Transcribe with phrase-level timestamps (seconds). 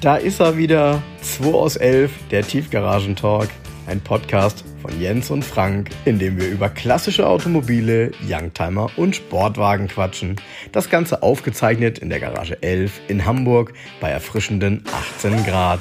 [0.00, 3.48] Da ist er wieder, 2 aus 11, der Tiefgaragentalk,
[3.88, 9.88] ein Podcast von Jens und Frank, in dem wir über klassische Automobile, Youngtimer und Sportwagen
[9.88, 10.36] quatschen.
[10.70, 14.84] Das Ganze aufgezeichnet in der Garage 11 in Hamburg bei erfrischenden
[15.16, 15.80] 18 Grad.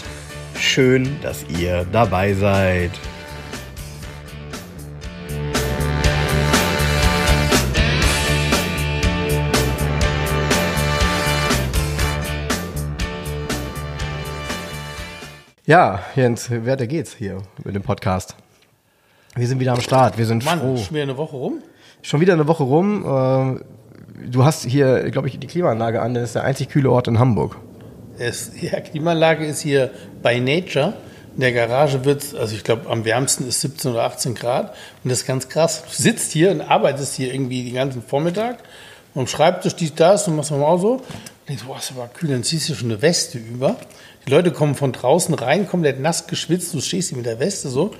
[0.59, 2.91] Schön, dass ihr dabei seid.
[15.67, 18.37] Ja, Jens, weiter geht's hier mit dem Podcast.
[19.35, 20.17] Wir sind wieder am Start.
[20.17, 20.77] Wir sind Mann, froh.
[20.77, 21.61] schon wieder eine Woche rum?
[22.01, 23.57] Schon wieder eine Woche rum.
[23.59, 23.63] Äh,
[24.31, 26.13] Du hast hier, glaube ich, die Klimaanlage an.
[26.13, 27.57] Das ist der einzig kühle Ort in Hamburg.
[28.17, 29.91] Es, ja, Klimaanlage ist hier
[30.23, 30.93] bei Nature.
[31.35, 34.73] In der Garage wird es, also ich glaube, am wärmsten ist 17 oder 18 Grad.
[35.03, 35.83] Und das ist ganz krass.
[35.83, 38.59] Du sitzt hier und arbeitest hier irgendwie den ganzen Vormittag.
[39.13, 40.93] Und am Schreibtisch dies, das und machst mal so.
[40.93, 41.03] Und
[41.49, 42.29] denkst, boah, ist aber kühl.
[42.29, 43.75] Dann ziehst du schon eine Weste über.
[44.27, 46.73] Die Leute kommen von draußen rein, komplett nass geschwitzt.
[46.73, 47.91] Du stehst hier mit der Weste so.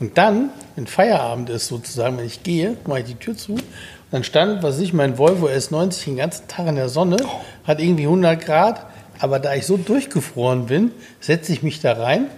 [0.00, 3.52] Und dann, wenn Feierabend ist sozusagen, wenn ich gehe, mache ich die Tür zu.
[3.52, 3.62] Und
[4.10, 7.18] dann stand, was weiß ich, mein Volvo S90 den ganzen Tag in der Sonne,
[7.64, 8.86] hat irgendwie 100 Grad.
[9.18, 12.28] Aber da ich so durchgefroren bin, setze ich mich da rein.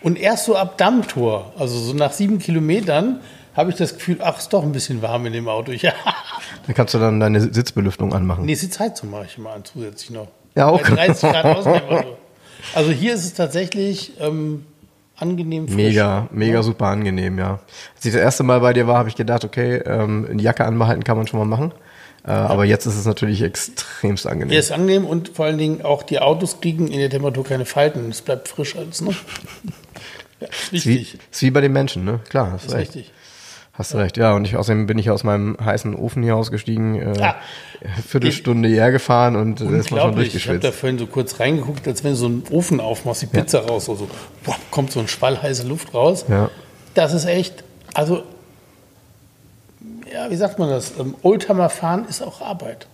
[0.00, 3.18] Und erst so ab Dammtor, also so nach sieben Kilometern,
[3.54, 5.72] habe ich das Gefühl, ach, ist doch ein bisschen warm in dem Auto.
[5.76, 5.92] Ja.
[6.66, 8.44] Dann kannst du dann deine Sitzbelüftung anmachen.
[8.44, 10.28] Nee, Sitzheizung mache ich immer an zusätzlich noch.
[10.54, 10.80] Ja, auch.
[10.80, 11.82] Bei 30 Grad außen.
[12.74, 14.64] Also hier ist es tatsächlich ähm,
[15.16, 15.76] angenehm frisch.
[15.76, 17.60] Mega, mega super angenehm, ja.
[17.96, 20.64] Als ich das erste Mal bei dir war, habe ich gedacht, okay, ähm, eine Jacke
[20.64, 21.72] anbehalten kann man schon mal machen.
[22.24, 24.50] Äh, Aber jetzt ist es natürlich extremst angenehm.
[24.50, 27.64] Hier ist angenehm und vor allen Dingen auch die Autos kriegen in der Temperatur keine
[27.64, 28.10] Falten.
[28.10, 29.14] Es bleibt frisch alles, ne?
[30.40, 31.20] Ja, Ist wie, richtig.
[31.30, 32.18] ist wie bei den Menschen, ne?
[32.28, 32.96] Klar, hast Ist recht.
[32.96, 33.12] richtig.
[33.74, 34.34] Hast recht, ja.
[34.34, 37.36] Und ich, außerdem bin ich aus meinem heißen Ofen hier ausgestiegen, äh, Ah.
[38.06, 40.34] Viertelstunde hierher gefahren und äh, ist man schon Unglaublich.
[40.34, 40.64] Ich habe durchgeschwitzt.
[40.64, 43.86] da vorhin so kurz reingeguckt, als wenn du so einen Ofen aufmachst, die Pizza raus,
[43.86, 44.08] so, so
[44.44, 46.26] boah, kommt so ein Schwall heiße Luft raus.
[46.28, 46.50] Ja.
[46.94, 48.22] Das ist echt, also,
[50.12, 50.92] ja, wie sagt man das?
[50.98, 52.86] Ähm, Oldtimer fahren ist auch Arbeit.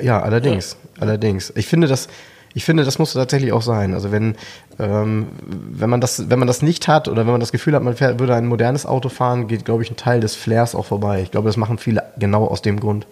[0.00, 1.52] Ja, allerdings, allerdings.
[1.54, 2.08] Ich finde das,
[2.56, 3.92] ich finde, das muss tatsächlich auch sein.
[3.92, 4.34] Also wenn,
[4.78, 7.82] ähm, wenn man das, wenn man das nicht hat oder wenn man das Gefühl hat,
[7.82, 10.86] man fährt, würde ein modernes Auto fahren, geht, glaube ich, ein Teil des Flairs auch
[10.86, 11.20] vorbei.
[11.20, 13.06] Ich glaube, das machen viele genau aus dem Grund.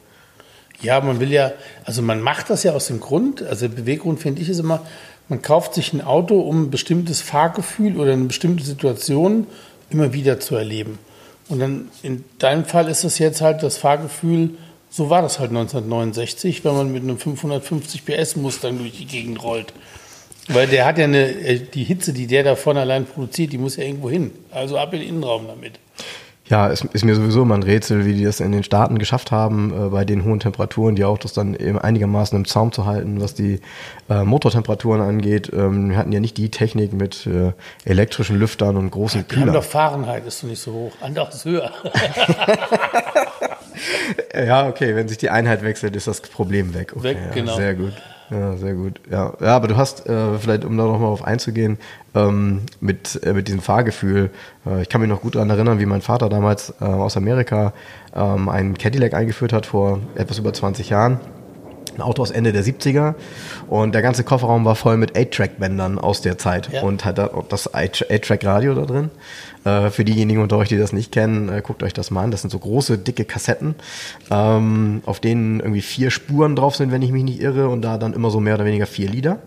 [0.81, 1.53] Ja, man will ja,
[1.85, 4.81] also man macht das ja aus dem Grund, also Beweggrund finde ich ist immer,
[5.29, 9.47] man kauft sich ein Auto, um ein bestimmtes Fahrgefühl oder eine bestimmte Situation
[9.91, 10.99] immer wieder zu erleben.
[11.51, 14.55] Und dann in deinem Fall ist es jetzt halt das Fahrgefühl,
[14.95, 19.43] so war das halt 1969, wenn man mit einem 550 PS Mustang durch die Gegend
[19.43, 19.73] rollt.
[20.47, 23.75] Weil der hat ja eine, äh, die Hitze, die der davon allein produziert, die muss
[23.77, 24.31] ja irgendwo hin.
[24.53, 25.81] Also ab in den Innenraum damit.
[26.49, 29.33] Ja, es ist mir sowieso immer ein Rätsel, wie die das in den Staaten geschafft
[29.33, 33.21] haben, äh, bei den hohen Temperaturen die Autos dann eben einigermaßen im Zaum zu halten,
[33.21, 33.61] was die
[34.09, 35.51] äh, Motortemperaturen angeht.
[35.53, 37.53] Ähm, wir hatten ja nicht die Technik mit äh,
[37.85, 39.55] elektrischen Lüftern und großen Kühlern.
[39.55, 40.93] doch Fahrenheit, ist doch nicht so hoch.
[41.01, 41.73] Anders ist höher.
[44.35, 46.93] Ja, okay, wenn sich die Einheit wechselt, ist das Problem weg.
[46.95, 47.57] Okay, Weg, ja, genau.
[47.57, 47.93] Sehr gut.
[48.31, 49.01] Ja, sehr gut.
[49.11, 51.79] Ja, ja aber du hast, äh, vielleicht um da nochmal auf einzugehen,
[52.15, 54.31] ähm, mit, äh, mit diesem Fahrgefühl,
[54.67, 57.73] äh, ich kann mich noch gut daran erinnern, wie mein Vater damals äh, aus Amerika
[58.15, 61.21] ähm, einen Cadillac eingeführt hat vor etwas über 20 Jahren.
[61.97, 63.15] Ein Auto aus Ende der 70er
[63.69, 66.83] und der ganze Kofferraum war voll mit 8-Track-Bändern aus der Zeit Ja.
[66.83, 69.11] und hat das 8-Track-Radio da drin.
[69.65, 72.31] Äh, für diejenigen unter euch, die das nicht kennen, äh, guckt euch das mal an.
[72.31, 73.75] Das sind so große, dicke Kassetten,
[74.31, 77.97] ähm, auf denen irgendwie vier Spuren drauf sind, wenn ich mich nicht irre, und da
[77.97, 79.39] dann immer so mehr oder weniger vier Lieder.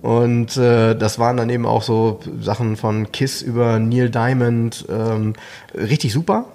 [0.00, 5.34] Und äh, das waren dann eben auch so Sachen von Kiss über Neil Diamond, ähm,
[5.74, 6.46] richtig super.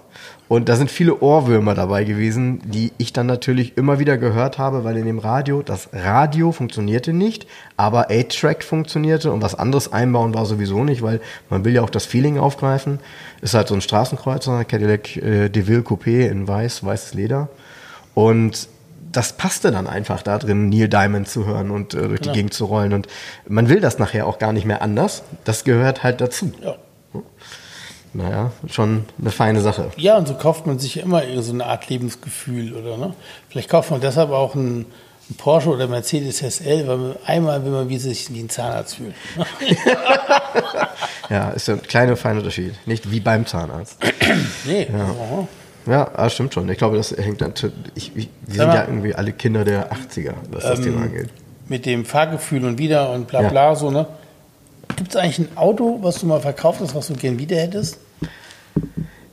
[0.47, 4.85] Und da sind viele Ohrwürmer dabei gewesen, die ich dann natürlich immer wieder gehört habe,
[4.85, 10.33] weil in dem Radio, das Radio funktionierte nicht, aber 8-Track funktionierte und was anderes einbauen
[10.33, 11.19] war sowieso nicht, weil
[11.49, 12.99] man will ja auch das Feeling aufgreifen.
[13.41, 17.49] Ist halt so ein Straßenkreuzer, Cadillac äh, DeVille Coupé in weiß, weißes Leder.
[18.13, 18.69] Und
[19.11, 22.33] das passte dann einfach da drin, Neil Diamond zu hören und äh, durch die Genau.
[22.35, 22.93] Gegend zu rollen.
[22.93, 23.07] Und
[23.47, 25.23] man will das nachher auch gar nicht mehr anders.
[25.43, 26.53] Das gehört halt dazu.
[26.61, 26.75] Ja.
[28.13, 29.91] Naja, schon eine feine Sache.
[29.97, 32.97] Ja, und so kauft man sich ja immer so eine Art Lebensgefühl, oder?
[32.97, 33.13] Ne?
[33.49, 34.85] Vielleicht kauft man deshalb auch einen,
[35.29, 38.95] einen Porsche oder Mercedes SL, weil man einmal will man wie sich wie ein Zahnarzt
[38.95, 39.13] fühlen.
[41.29, 42.73] Ja, ist ein kleiner feiner Unterschied.
[42.85, 43.97] Nicht wie beim Zahnarzt.
[44.65, 45.47] nee, aha.
[45.85, 46.69] Ja, ah, stimmt schon.
[46.69, 47.53] Ich glaube, das hängt dann.
[47.95, 51.29] Ich, ich, wir sind mal- ja irgendwie alle Kinder der 80er, was das Thema angeht.
[51.67, 53.49] mit dem Fahrgefühl und wieder und bla Ja.
[53.49, 54.07] bla so, ne?
[54.95, 57.99] Gibt es eigentlich ein Auto, was du mal verkauft hast, was du gern wieder hättest?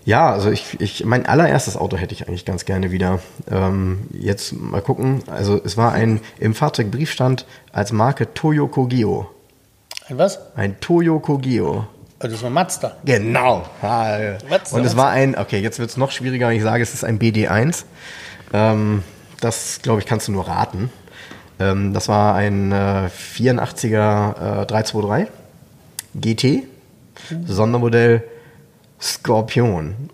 [0.05, 3.21] Ja, also ich, ich, mein allererstes Auto hätte ich eigentlich ganz gerne wieder.
[3.51, 5.23] Ähm, jetzt mal gucken.
[5.29, 9.31] Also es war ein im Fahrzeugbrief stand als Marke Toyo Kogio.
[10.09, 10.39] Ein was?
[10.57, 11.87] Ein Toyo Kogeo.
[12.19, 12.97] Also das war Mazda.
[13.05, 13.65] Genau.
[13.81, 14.39] Ah, ja.
[14.49, 16.93] Mazda, Und es war ein, okay, jetzt wird es noch schwieriger, wenn ich sage, es
[16.93, 17.85] ist ein BD1.
[18.53, 19.03] Ähm,
[19.41, 20.91] das, glaube ich, kannst du nur raten.
[21.59, 25.31] Ähm, das war ein äh, 84er äh, 323
[26.15, 26.65] GT,
[27.47, 28.23] Sondermodell
[29.01, 30.11] Scorpion.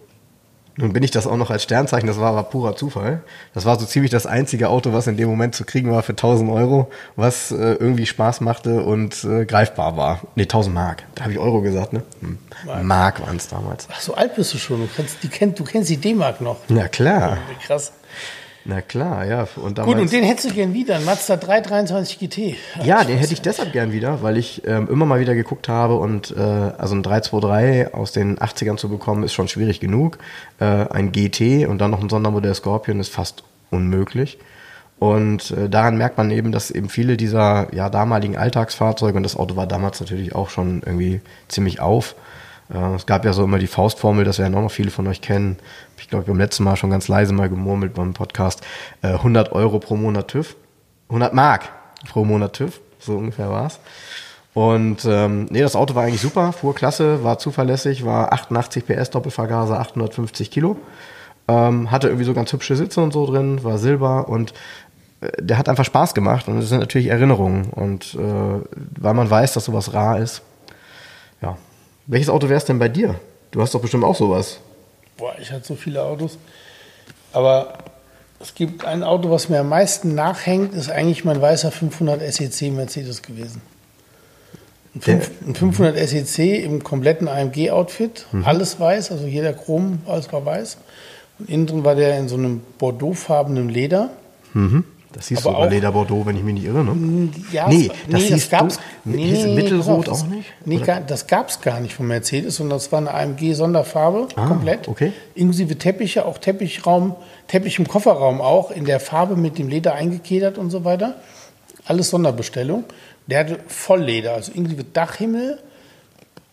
[0.77, 3.23] Nun bin ich das auch noch als Sternzeichen, das war aber purer Zufall.
[3.53, 6.13] Das war so ziemlich das einzige Auto, was in dem Moment zu kriegen war für
[6.13, 10.21] 1000 Euro, was äh, irgendwie Spaß machte und äh, greifbar war.
[10.37, 11.03] Nee, 1000 Mark.
[11.15, 12.03] Da habe ich Euro gesagt, ne?
[12.21, 12.39] Hm.
[12.83, 13.89] Mark waren es damals.
[13.93, 14.81] Ach, so alt bist du schon.
[14.81, 16.57] Du kennst die, kennt, du kennst die D-Mark noch.
[16.69, 17.93] Na klar, Krass.
[18.65, 19.49] Na klar, ja.
[19.57, 22.57] Und Gut, damals, und den hättest du gern wieder, ein Mazda 323 GT.
[22.85, 25.97] ja, den hätte ich deshalb gern wieder, weil ich ähm, immer mal wieder geguckt habe
[25.97, 30.19] und äh, also ein 323 aus den 80ern zu bekommen, ist schon schwierig genug.
[30.59, 34.39] Äh, ein GT und dann noch ein Sondermodell Scorpion ist fast unmöglich.
[34.99, 39.35] Und äh, daran merkt man eben, dass eben viele dieser ja, damaligen Alltagsfahrzeuge, und das
[39.35, 42.15] Auto war damals natürlich auch schon irgendwie ziemlich auf,
[42.97, 45.57] es gab ja so immer die Faustformel, das werden auch noch viele von euch kennen.
[45.93, 48.63] Hab Ich glaube, beim letzten Mal schon ganz leise mal gemurmelt beim Podcast.
[49.03, 50.57] Äh, 100 Euro pro Monat TÜV.
[51.09, 51.69] 100 Mark
[52.09, 52.81] pro Monat TÜV.
[52.99, 53.81] So ungefähr war's.
[54.53, 59.11] Und ähm, nee, das Auto war eigentlich super, fuhr klasse, war zuverlässig, war 88 PS
[59.11, 60.77] Doppelvergaser, 850 Kilo.
[61.49, 64.53] Ähm, hatte irgendwie so ganz hübsche Sitze und so drin, war Silber und
[65.21, 67.71] äh, der hat einfach Spaß gemacht und es sind natürlich Erinnerungen.
[67.71, 70.43] Und äh, weil man weiß, dass sowas rar ist.
[72.11, 73.21] Welches Auto wär's denn bei dir?
[73.53, 74.59] Du hast doch bestimmt auch sowas.
[75.17, 76.39] Boah, ich hatte so viele Autos.
[77.33, 77.75] Aber
[78.41, 82.73] es gibt ein Auto, was mir am meisten nachhängt, ist eigentlich mein weißer 500 SEC
[82.73, 83.63] Mercedes gewesen.
[84.97, 90.45] Ein, fünf, ein 500 SEC im kompletten AMG-Outfit, alles weiß, also jeder Chrom, alles war
[90.45, 90.79] weiß.
[91.39, 94.11] Und innen drin war der in so einem bordeauxfarbenen Leder.
[95.13, 97.29] Das hieß Aber sogar auch- Leder Bordeaux, wenn ich mich nicht irre, ne?
[97.53, 100.49] Ja, Nee, das hieß gab's, du- hieß Mittelrot pass auf, auch das- nicht?
[100.65, 104.47] Nee, gar, das gab es gar nicht von Mercedes, sondern das war eine AMG-Sonderfarbe, Ah,
[104.47, 104.87] komplett.
[104.87, 105.13] okay.
[105.35, 107.17] Inklusive Teppiche, auch Teppichraum,
[107.49, 111.17] Teppich im Kofferraum auch, in der Farbe mit dem Leder eingekedert und so weiter.
[111.87, 112.85] Alles Sonderbestellung.
[113.27, 115.59] Der hatte Vollleder, also inklusive Dachhimmel,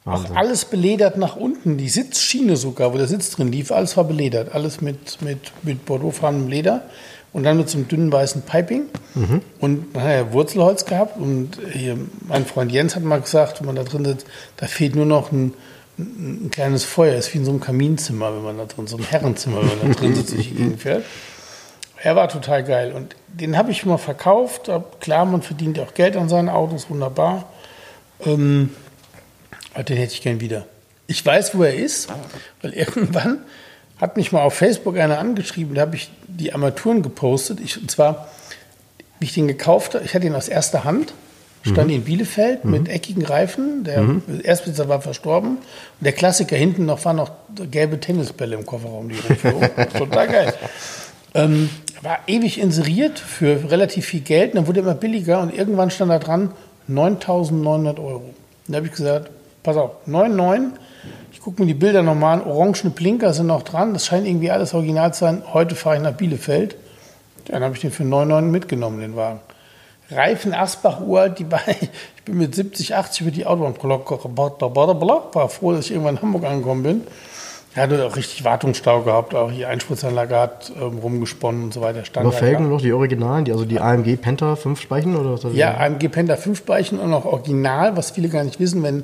[0.07, 1.77] auch alles beledert nach unten.
[1.77, 4.53] Die Sitzschiene sogar, wo der Sitz drin lief, alles war beledert.
[4.53, 6.83] Alles mit, mit, mit bordeauxfarbenem Leder.
[7.33, 8.83] Und dann mit so einem dünnen weißen Piping.
[9.13, 9.41] Mhm.
[9.59, 11.17] Und dann hat er Wurzelholz gehabt.
[11.17, 14.25] Und hier, mein Freund Jens hat mal gesagt, wenn man da drin sitzt,
[14.55, 15.53] da fehlt nur noch ein,
[15.99, 17.15] ein, ein kleines Feuer.
[17.15, 19.93] Ist wie in so einem Kaminzimmer, wenn man da drin, so ein Herrenzimmer, wenn man
[19.93, 21.03] da drin sitzt und durch die Gegend fährt.
[22.01, 22.93] Er war total geil.
[22.93, 24.71] Und den habe ich mal verkauft.
[25.01, 27.45] Klar, man verdient auch Geld an seinen Autos, wunderbar.
[28.25, 28.69] Ähm,
[29.83, 30.65] den hätte ich gern wieder.
[31.07, 32.09] Ich weiß, wo er ist,
[32.61, 33.39] weil irgendwann
[33.99, 37.59] hat mich mal auf Facebook einer angeschrieben, da habe ich die Armaturen gepostet.
[37.59, 38.27] Ich, und zwar,
[39.19, 41.13] wie ich den gekauft habe, ich hatte ihn aus erster Hand,
[41.63, 43.83] stand in Bielefeld mit eckigen Reifen.
[43.83, 44.03] Der
[44.43, 45.57] Erstbesitzer war verstorben.
[45.57, 45.59] Und
[45.99, 47.31] der Klassiker hinten noch waren noch
[47.71, 49.69] gelbe Tennisbälle im Kofferraum, die rumflogen.
[49.97, 50.53] Total geil.
[51.33, 51.69] Ähm,
[52.01, 54.51] war ewig inseriert für relativ viel Geld.
[54.51, 56.51] Und dann wurde er immer billiger und irgendwann stand da dran
[56.89, 58.17] 9.900 Euro.
[58.17, 58.35] Und
[58.67, 59.29] da habe ich gesagt,
[59.63, 60.71] pass auf, 9,9.
[61.31, 62.45] Ich gucke mir die Bilder nochmal an.
[62.45, 63.93] Orangene Blinker sind noch dran.
[63.93, 65.43] Das scheint irgendwie alles original zu sein.
[65.53, 66.75] Heute fahre ich nach Bielefeld.
[67.45, 69.39] Dann habe ich den für 9,9 mitgenommen, den Wagen.
[70.09, 73.73] Reifen Asbach uralt, die war, ich bin mit 70, 80 über die Autobahn,
[75.33, 77.01] war froh, dass ich irgendwann in Hamburg angekommen bin.
[77.75, 81.99] Er hatte auch richtig Wartungsstau gehabt, auch hier Einspritzanlage hat ähm, rumgesponnen und so weiter.
[81.99, 85.45] Aber Standard, Felgen noch die Originalen, die, also die AMG Penta 5 Speichen oder was?
[85.53, 89.03] Ja, AMG Penta 5 Speichen und auch original, was viele gar nicht wissen, wenn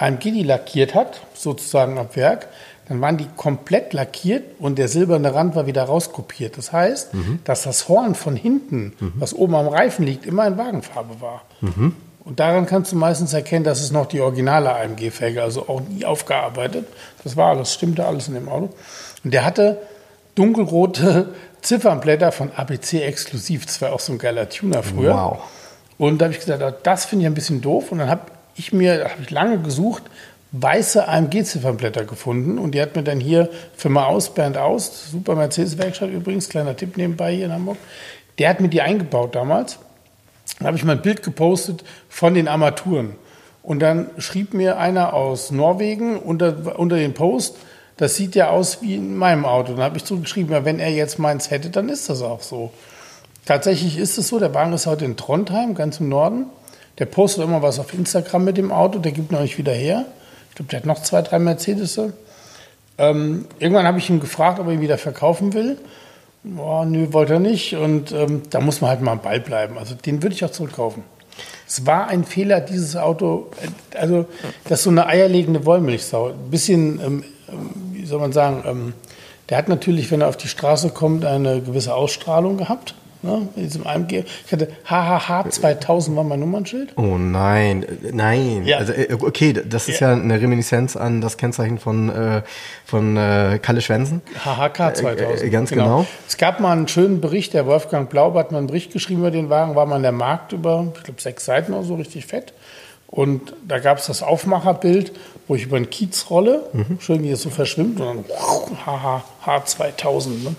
[0.00, 2.48] AMG die lackiert hat, sozusagen ab Werk,
[2.88, 6.58] dann waren die komplett lackiert und der silberne Rand war wieder rauskopiert.
[6.58, 7.10] Das heißt,
[7.44, 11.42] dass das Horn von hinten, was oben am Reifen liegt, immer in Wagenfarbe war.
[12.24, 16.04] Und daran kannst du meistens erkennen, dass es noch die originale AMG-Felge, also auch nie
[16.04, 16.86] aufgearbeitet.
[17.22, 18.70] Das war alles, stimmte alles in dem Auto.
[19.22, 19.78] Und der hatte
[20.34, 23.66] dunkelrote Ziffernblätter von ABC exklusiv.
[23.66, 25.14] Das war auch so ein geiler Tuner früher.
[25.14, 25.38] Wow.
[25.98, 27.92] Und da habe ich gesagt, ah, das finde ich ein bisschen doof.
[27.92, 28.22] Und dann habe
[28.56, 30.02] ich mir, habe ich lange gesucht,
[30.52, 32.58] weiße AMG-Ziffernblätter gefunden.
[32.58, 36.96] Und die hat mir dann hier Firma aus, Bernd aus, super Mercedes-Werkstatt übrigens, kleiner Tipp
[36.96, 37.78] nebenbei hier in Hamburg.
[38.38, 39.78] Der hat mir die eingebaut damals.
[40.58, 43.14] Dann habe ich mal ein Bild gepostet von den Armaturen.
[43.62, 47.56] Und dann schrieb mir einer aus Norwegen unter, unter den Post,
[47.98, 49.74] das sieht ja aus wie in meinem Auto.
[49.74, 52.72] Dann habe ich zurückgeschrieben, ja, wenn er jetzt meins hätte, dann ist das auch so.
[53.44, 56.46] Tatsächlich ist es so, der Wagen ist heute in Trondheim, ganz im Norden.
[57.00, 60.04] Der postet immer was auf Instagram mit dem Auto, der gibt noch nicht wieder her.
[60.50, 61.98] Ich glaube, der hat noch zwei, drei Mercedes.
[62.98, 65.78] Ähm, irgendwann habe ich ihn gefragt, ob er ihn wieder verkaufen will.
[66.58, 67.74] Oh, nö, wollte er nicht.
[67.74, 69.78] Und ähm, da muss man halt mal am Ball bleiben.
[69.78, 71.02] Also den würde ich auch zurückkaufen.
[71.66, 74.26] Es war ein Fehler, dieses Auto, äh, also
[74.64, 76.28] das ist so eine eierlegende Wollmilchsau.
[76.28, 77.24] Ein bisschen, ähm,
[77.92, 78.92] wie soll man sagen, ähm,
[79.48, 82.94] der hat natürlich, wenn er auf die Straße kommt, eine gewisse Ausstrahlung gehabt.
[83.22, 84.24] Ne, diesem AMG.
[84.46, 86.96] Ich hatte HHH 2000 war mein Nummernschild.
[86.96, 88.64] Oh nein, äh, nein.
[88.64, 88.78] Ja.
[88.78, 92.42] Also äh, okay, das ist ja, eine Reminiszenz an das Kennzeichen von äh,
[92.86, 94.22] von äh, Kalle Schwensen.
[94.42, 95.42] HHK 2000.
[95.42, 96.06] äh, ganz genau.
[96.26, 99.30] Es gab mal einen schönen Bericht, der Wolfgang Blaub hat mal einen Bericht geschrieben über
[99.30, 102.24] den Wagen, war mal in der Markt über, ich glaube, sechs Seiten oder so, richtig
[102.24, 102.54] fett.
[103.06, 105.12] Und da gab es das Aufmacherbild,
[105.48, 110.44] wo ich über den Kiez rolle, schön wie es so verschwimmt, und dann HHH 2000.
[110.44, 110.54] Ne?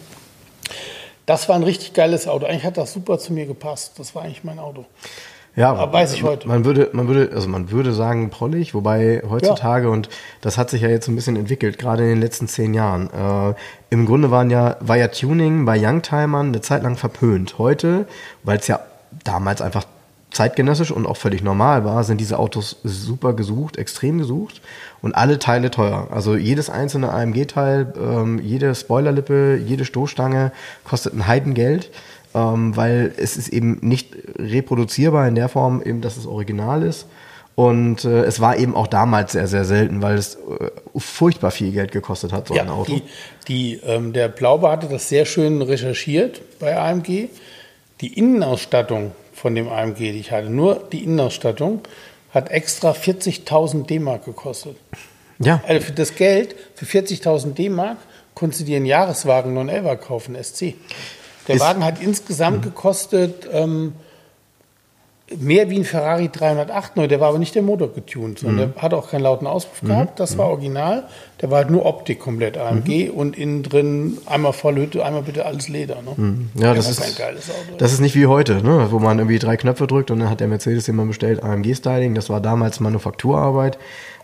[1.26, 2.46] Das war ein richtig geiles Auto.
[2.46, 3.94] Eigentlich hat das super zu mir gepasst.
[3.98, 4.86] Das war eigentlich mein Auto.
[5.56, 6.48] Ja, Aber weiß ich heute.
[6.48, 10.08] Man würde, man würde, also man würde sagen prollig, wobei heutzutage und
[10.40, 13.10] das hat sich ja jetzt so ein bisschen entwickelt, gerade in den letzten zehn Jahren.
[13.10, 13.54] Äh,
[13.90, 17.58] Im Grunde waren ja, war ja Tuning bei Youngtimern eine Zeit lang verpönt.
[17.58, 18.06] Heute,
[18.44, 18.80] weil es ja
[19.26, 19.84] damals einfach
[20.32, 24.62] zeitgenössisch und auch völlig normal war, sind diese Autos super gesucht, extrem gesucht
[25.02, 26.08] und alle Teile teuer.
[26.12, 30.52] Also jedes einzelne AMG-Teil, ähm, jede Spoilerlippe, jede Stoßstange
[30.86, 31.92] kostet ein Heidengeld,
[32.34, 37.08] ähm, weil es ist eben nicht reproduzierbar in der Form, eben, dass es original ist.
[37.56, 41.74] Und äh, es war eben auch damals sehr, sehr selten, weil es äh, furchtbar viel
[41.74, 42.94] Geld gekostet hat, so ein Auto.
[42.94, 43.04] Die,
[43.50, 47.28] die, ähm, der Blaube hatte das sehr schön recherchiert bei AMG.
[48.00, 49.12] Die Innenausstattung
[49.42, 51.82] von dem AMG, die ich hatte, nur die Innenausstattung,
[52.32, 54.76] hat extra 40.000 D-Mark gekostet.
[55.40, 57.98] ja, Also für das Geld, für 40.000 D-Mark,
[58.36, 60.76] konntest du dir einen Jahreswagen 911 kaufen, SC.
[61.48, 63.94] Der Ist- Wagen hat insgesamt gekostet ähm,
[65.40, 67.08] mehr wie ein Ferrari 308 neu.
[67.08, 70.20] Der war aber nicht der Motor getuned, sondern der hat auch keinen lauten Auspuff gehabt.
[70.20, 71.08] Das war original.
[71.42, 75.46] Der war halt nur Optik komplett AMG und innen drin einmal volle Hütte, einmal bitte
[75.46, 75.98] alles Leder.
[76.04, 76.36] Ne?
[76.56, 77.78] ja, das das ist ist ein geiles Auto.
[77.80, 78.88] Das ist nicht wie heute, ne?
[78.92, 82.14] wo man irgendwie drei Knöpfe drückt und dann hat der Mercedes man bestellt, AMG-Styling.
[82.14, 83.80] Das war damals Manufakturarbeit.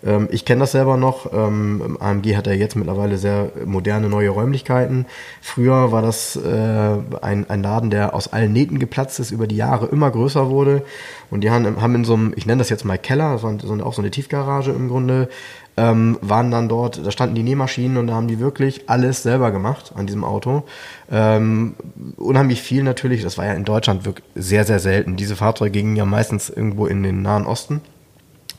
[0.05, 1.31] Ähm, ich kenne das selber noch.
[1.33, 5.05] Ähm, AMG hat ja jetzt mittlerweile sehr moderne neue Räumlichkeiten.
[5.41, 9.55] Früher war das äh, ein, ein Laden, der aus allen Nähten geplatzt ist, über die
[9.55, 10.83] Jahre immer größer wurde.
[11.31, 13.57] Und die haben, haben in so einem, ich nenne das jetzt mal Keller, das war
[13.59, 15.29] so eine- auch so eine Tiefgarage im Grunde,
[15.77, 19.51] ähm, waren dann dort, da standen die Nähmaschinen und da haben die wirklich alles selber
[19.51, 20.63] gemacht an diesem Auto.
[21.11, 21.75] Ähm,
[22.17, 25.15] unheimlich viel natürlich, das war ja in Deutschland wirklich sehr, sehr selten.
[25.15, 27.81] Diese Fahrzeuge gingen ja meistens irgendwo in den Nahen Osten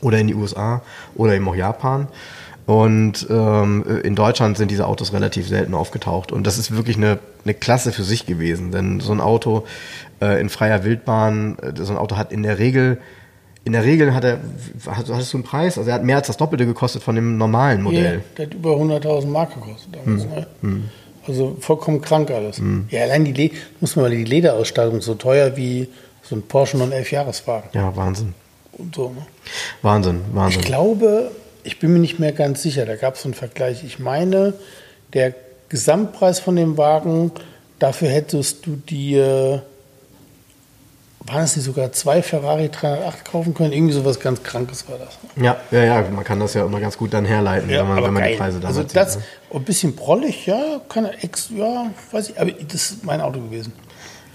[0.01, 0.83] oder in die USA
[1.17, 2.07] oder eben auch Japan.
[2.67, 6.33] Und ähm, in Deutschland sind diese Autos relativ selten aufgetaucht.
[6.33, 8.73] Und das ist wirklich eine, eine Klasse für sich gewesen.
[8.73, 9.65] Denn so ein Auto
[10.21, 12.99] äh, in freier Wildbahn, äh, so ein Auto hat in der Regel,
[13.69, 14.41] in der Regel hat er,
[14.87, 15.77] hattest du einen Preis?
[15.79, 18.23] Also er hat mehr als das Doppelte gekostet von dem normalen Modell.
[18.37, 20.25] der hat über 100.000 Mark gekostet damals.
[20.63, 20.75] Hm.
[20.75, 20.83] Ne?
[21.27, 22.61] Also vollkommen krank alles.
[22.89, 25.89] Ja, allein die, Le muss man mal die Lederausstattung so teuer wie
[26.23, 28.33] so ein Porsche 911 Jahreswagen Ja, Wahnsinn.
[28.73, 29.11] und so.
[29.11, 29.27] Ne?
[29.83, 30.63] Wahnsinn, Ich Wahnsinn.
[30.63, 31.31] glaube,
[31.65, 33.85] ich bin mir nicht mehr ganz sicher, da gab es einen Vergleich.
[33.85, 34.55] Ich meine,
[35.13, 35.35] der
[35.69, 37.31] Gesamtpreis von dem Wagen,
[37.79, 39.63] dafür hättest du dir,
[41.29, 43.73] waren es nicht sogar zwei Ferrari 308 kaufen können?
[43.73, 45.19] Irgendwie sowas ganz Krankes war das.
[45.43, 48.13] Ja, ja, ja, man kann das ja immer ganz gut dann herleiten, wenn man, wenn
[48.15, 49.57] man die Preise damals Also das, sieht, ne?
[49.57, 53.41] ein bisschen prollig, ja, kann er ex, ja, weiß ich, aber das ist mein Auto
[53.41, 53.73] gewesen.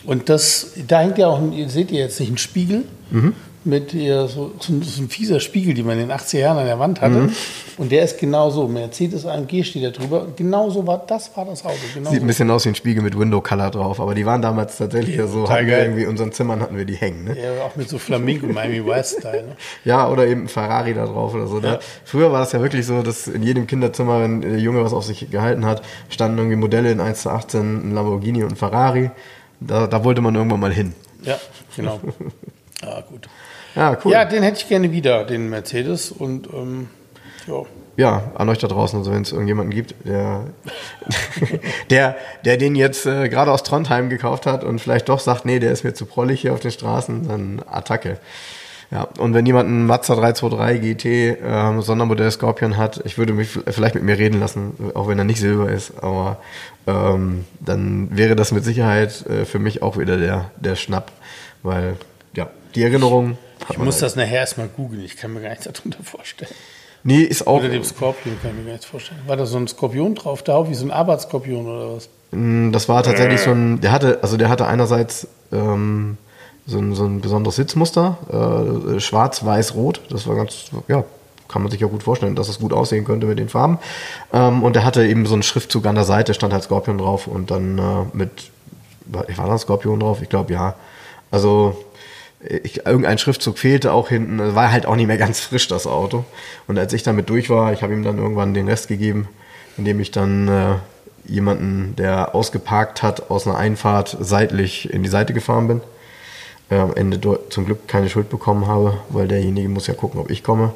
[0.05, 2.83] Und das, da hängt ja auch, seht ihr jetzt nicht, ein Spiegel
[3.13, 3.35] Mhm.
[3.65, 6.58] Mit hier so, so, ein- so ein fieser Spiegel, den man in den 80er Jahren
[6.58, 7.15] an der Wand hatte.
[7.15, 7.32] Mhm.
[7.77, 8.67] Und der ist genau so.
[8.67, 10.27] Mercedes AMG steht da drüber.
[10.36, 11.75] Genau so war, das war das Auto.
[11.93, 12.27] Genau Sieht ein so.
[12.27, 15.27] bisschen aus wie ein Spiegel mit Window Color drauf, aber die waren damals tatsächlich ja,
[15.27, 17.24] so, hatten irgendwie in unseren Zimmern hatten wir die hängen.
[17.24, 17.38] Ne?
[17.41, 19.43] Ja, auch mit so Flamingo Miami West Style.
[19.43, 19.55] Ne?
[19.86, 21.60] Ja, oder eben ein Ferrari da drauf oder so.
[21.60, 21.67] Ne?
[21.67, 21.79] Ja.
[22.05, 25.05] Früher war das ja wirklich so, dass in jedem Kinderzimmer, wenn der Junge was auf
[25.05, 29.10] sich gehalten hat, standen irgendwie Modelle in 1 zu 18, ein Lamborghini und ein Ferrari.
[29.62, 30.93] Da, da wollte man irgendwann mal hin.
[31.24, 31.38] Ja,
[31.75, 32.00] genau.
[32.86, 33.29] Ah, gut.
[33.75, 34.12] Ja, cool.
[34.12, 36.12] Ja, den hätte ich gerne wieder, den Mercedes.
[36.12, 36.89] Und ähm,
[37.48, 37.63] ja.
[37.96, 40.46] Ja, an euch da draußen, also wenn es irgendjemanden gibt, der,
[41.92, 45.60] der, der den jetzt äh, gerade aus Trondheim gekauft hat und vielleicht doch sagt, nee,
[45.60, 48.18] der ist mir zu prollig hier auf den Straßen, dann Attacke.
[48.89, 53.50] Ja, und wenn jemand einen Mazda 323 GT ähm, Sondermodell Scorpion hat, ich würde mich
[53.50, 56.38] vielleicht mit mir reden lassen, auch wenn er nicht Silber ist, aber
[56.88, 61.12] ähm, dann wäre das mit Sicherheit äh, für mich auch wieder der, der Schnapp,
[61.62, 61.96] weil
[62.36, 63.38] ja, die Erinnerung
[63.70, 65.03] Ich muss das nachher erstmal googeln.
[65.03, 66.51] Ich kann mir gar nichts darunter vorstellen.
[67.03, 69.22] Nee, ist auch Oder dem Skorpion kann ich mir gar nichts vorstellen.
[69.27, 72.10] War da so ein Skorpion drauf, da wie so ein Arbeitsskorpion oder was?
[72.32, 76.17] Mm, Das war tatsächlich so ein, der hatte, also der hatte einerseits ähm,
[76.65, 80.00] so, ein, so ein besonderes Sitzmuster, äh, schwarz, weiß, rot.
[80.10, 81.03] Das war ganz, ja,
[81.50, 83.79] kann man sich ja gut vorstellen, dass es gut aussehen könnte mit den Farben.
[84.32, 87.27] Ähm, und der hatte eben so einen Schriftzug an der Seite, stand halt Skorpion drauf
[87.27, 87.82] und dann äh,
[88.13, 88.50] mit,
[89.08, 90.22] war da ein Skorpion drauf?
[90.22, 90.75] Ich glaube ja.
[91.32, 91.75] Also
[92.47, 94.55] ich, irgendein Schriftzug fehlte auch hinten.
[94.55, 96.25] War halt auch nicht mehr ganz frisch, das Auto.
[96.67, 99.27] Und als ich damit durch war, ich habe ihm dann irgendwann den Rest gegeben,
[99.77, 100.75] indem ich dann äh,
[101.25, 105.81] jemanden, der ausgeparkt hat, aus einer Einfahrt seitlich in die Seite gefahren bin.
[106.69, 110.29] Äh, am Ende zum Glück keine Schuld bekommen habe, weil derjenige muss ja gucken, ob
[110.29, 110.73] ich komme.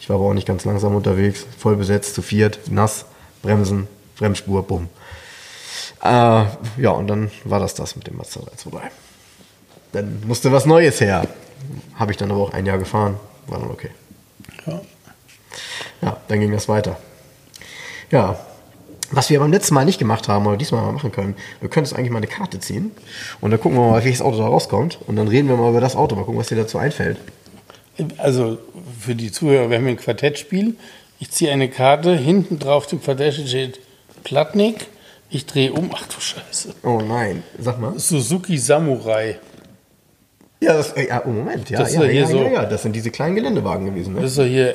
[0.00, 3.06] Ich war aber auch nicht ganz langsam unterwegs, voll besetzt, zu viert, nass,
[3.42, 4.88] Bremsen, Bremsspur, bumm.
[6.02, 6.08] Äh,
[6.76, 9.05] ja, und dann war das das mit dem Mazda 323.
[9.92, 11.26] Dann musste was Neues her.
[11.94, 13.16] Habe ich dann aber auch ein Jahr gefahren.
[13.46, 13.90] War dann okay.
[14.66, 14.80] Ja.
[16.02, 16.98] Ja, dann ging das weiter.
[18.10, 18.38] Ja,
[19.10, 21.86] was wir beim letzten Mal nicht gemacht haben oder diesmal mal machen können, wir können
[21.86, 22.90] jetzt eigentlich mal eine Karte ziehen
[23.40, 25.80] und dann gucken wir mal, welches Auto da rauskommt und dann reden wir mal über
[25.80, 27.18] das Auto, mal gucken, was dir dazu einfällt.
[28.18, 28.58] Also
[29.00, 30.76] für die Zuhörer, wir haben ein Quartettspiel.
[31.18, 33.80] Ich ziehe eine Karte, hinten drauf dem Quartett steht
[34.22, 34.86] Platnik.
[35.30, 35.90] Ich drehe um.
[35.94, 36.74] Ach du Scheiße.
[36.82, 37.98] Oh nein, sag mal.
[37.98, 39.38] Suzuki Samurai.
[40.60, 42.94] Ja, das, ja oh Moment, ja, Das ja, hier ja, so- ja, ja, das sind
[42.96, 44.14] diese kleinen Geländewagen gewesen.
[44.14, 44.22] Ne?
[44.22, 44.74] Das ist doch hier.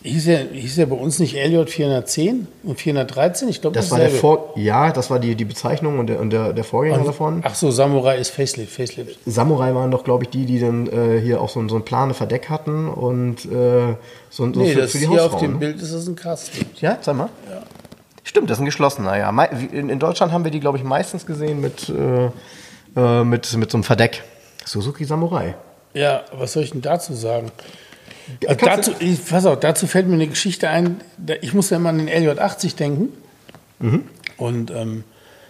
[0.00, 3.48] Hieß ja, hieß ja bei uns nicht LJ 410 und 413?
[3.48, 4.10] Ich glaube, Das das, war der.
[4.10, 7.40] Vor ja, das war die, die Bezeichnung und der, und der, der Vorgänger davon.
[7.44, 8.72] Ach so, Samurai ist Facelift.
[8.72, 9.18] Facelift.
[9.26, 11.84] Samurai waren doch, glaube ich, die, die dann äh, hier auch so, ein- so ein
[11.84, 13.96] plane Verdeck hatten und äh,
[14.30, 15.42] so, ein- so Nee, für, das für die hier auf Hausfrauen.
[15.42, 15.58] dem ne?
[15.58, 16.64] Bild ist das ein Kasten.
[16.80, 17.28] Ja, sag mal.
[18.22, 19.30] Stimmt, das ist ein geschlossener, ja.
[19.72, 22.30] In Deutschland haben wir die, glaube ich, meistens gesehen mit, äh,
[22.96, 24.22] äh, mit, mit so einem Verdeck.
[24.68, 25.54] Suzuki Samurai.
[25.94, 27.50] Ja, was soll ich denn dazu sagen?
[28.46, 31.00] Also dazu, ich, pass auf, dazu fällt mir eine Geschichte ein.
[31.40, 33.08] Ich muss ja immer an den LJ80 denken.
[33.78, 34.04] Mhm.
[34.36, 35.04] Und ähm,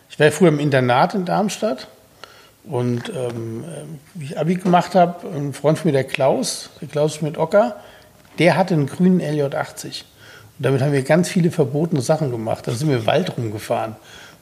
[0.09, 1.89] ich war ja früher im Internat in Darmstadt.
[2.65, 3.85] Und ähm, äh,
[4.15, 7.77] wie ich Abi gemacht habe, ein Freund von mir, der Klaus, der Klaus Schmidt-Ocker,
[8.39, 9.87] der hatte einen grünen LJ80.
[10.59, 12.67] Und damit haben wir ganz viele verbotene Sachen gemacht.
[12.67, 13.97] Da sind wir im Wald rumgefahren.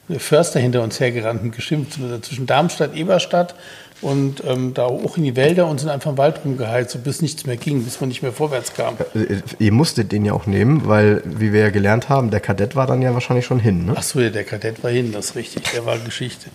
[0.07, 3.55] Und der Förster hinter uns hergerannt und geschimpft zwischen Darmstadt, Eberstadt
[4.01, 7.21] und ähm, da hoch in die Wälder und sind einfach im Wald rumgeheizt, so bis
[7.21, 8.95] nichts mehr ging, bis man nicht mehr vorwärts kam.
[9.15, 12.75] Äh, Ihr musstet den ja auch nehmen, weil, wie wir ja gelernt haben, der Kadett
[12.75, 13.87] war dann ja wahrscheinlich schon hin.
[13.87, 13.93] Ne?
[13.95, 16.47] Ach so, ja, der Kadett war hin, das ist richtig, der war Geschichte.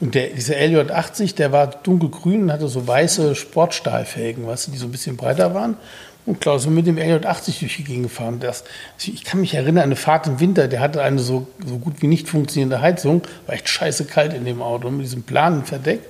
[0.00, 4.78] Und der, dieser LJ80, der war dunkelgrün und hatte so weiße Sportstahlfelgen, weißt du, die
[4.78, 5.76] so ein bisschen breiter waren.
[6.24, 8.40] Und Klaus ist mit dem LJ80 durch die Gegend gefahren.
[8.40, 8.64] Das,
[8.98, 12.02] ich kann mich erinnern an eine Fahrt im Winter, der hatte eine so, so gut
[12.02, 16.00] wie nicht funktionierende Heizung, war echt scheiße kalt in dem Auto mit diesem planen Verdeck.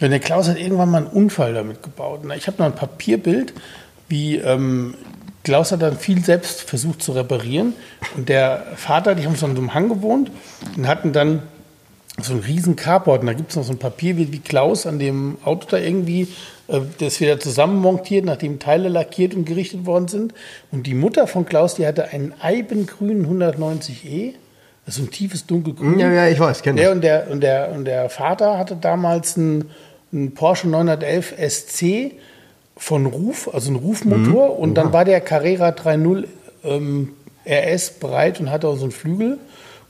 [0.00, 2.20] Und der Klaus hat irgendwann mal einen Unfall damit gebaut.
[2.24, 3.52] Na, Ich habe noch ein Papierbild,
[4.08, 4.94] wie ähm,
[5.44, 7.74] Klaus hat dann viel selbst versucht zu reparieren.
[8.16, 10.30] Und der Vater, die haben so an so einem Hang gewohnt
[10.76, 11.42] und hatten dann
[12.20, 13.20] so einen riesen Carport.
[13.20, 16.28] Und da gibt es noch so ein Papierbild, wie Klaus an dem Auto da irgendwie
[16.68, 20.34] äh, das wieder zusammenmontiert, nachdem Teile lackiert und gerichtet worden sind.
[20.70, 24.34] Und die Mutter von Klaus, die hatte einen eibengrünen 190e.
[24.86, 25.98] Das ist so ein tiefes dunkelgrün.
[25.98, 26.94] Ja, ja, ich weiß, kenne Der das.
[26.96, 29.70] und der, und, der, und der Vater hatte damals einen,
[30.12, 32.12] einen Porsche 911 SC
[32.76, 34.58] von Ruf, also ein Rufmotor.
[34.58, 36.26] Und dann war der Carrera 3.0
[36.64, 37.14] ähm,
[37.46, 39.38] RS breit und hatte auch so einen Flügel.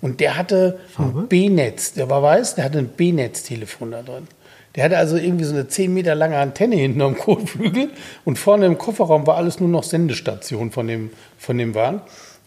[0.01, 1.93] Und der hatte ein B-Netz.
[1.93, 4.29] Der war weiß, der hatte ein B-Netz-Telefon da drin.
[4.75, 7.91] Der hatte also irgendwie so eine 10 Meter lange Antenne hinten am Kotflügel
[8.25, 12.03] und vorne im Kofferraum war alles nur noch Sendestation von dem, von dem Wagen.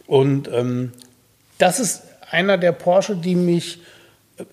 [0.07, 0.93] Und ähm,
[1.57, 3.81] das ist einer der Porsche, die mich,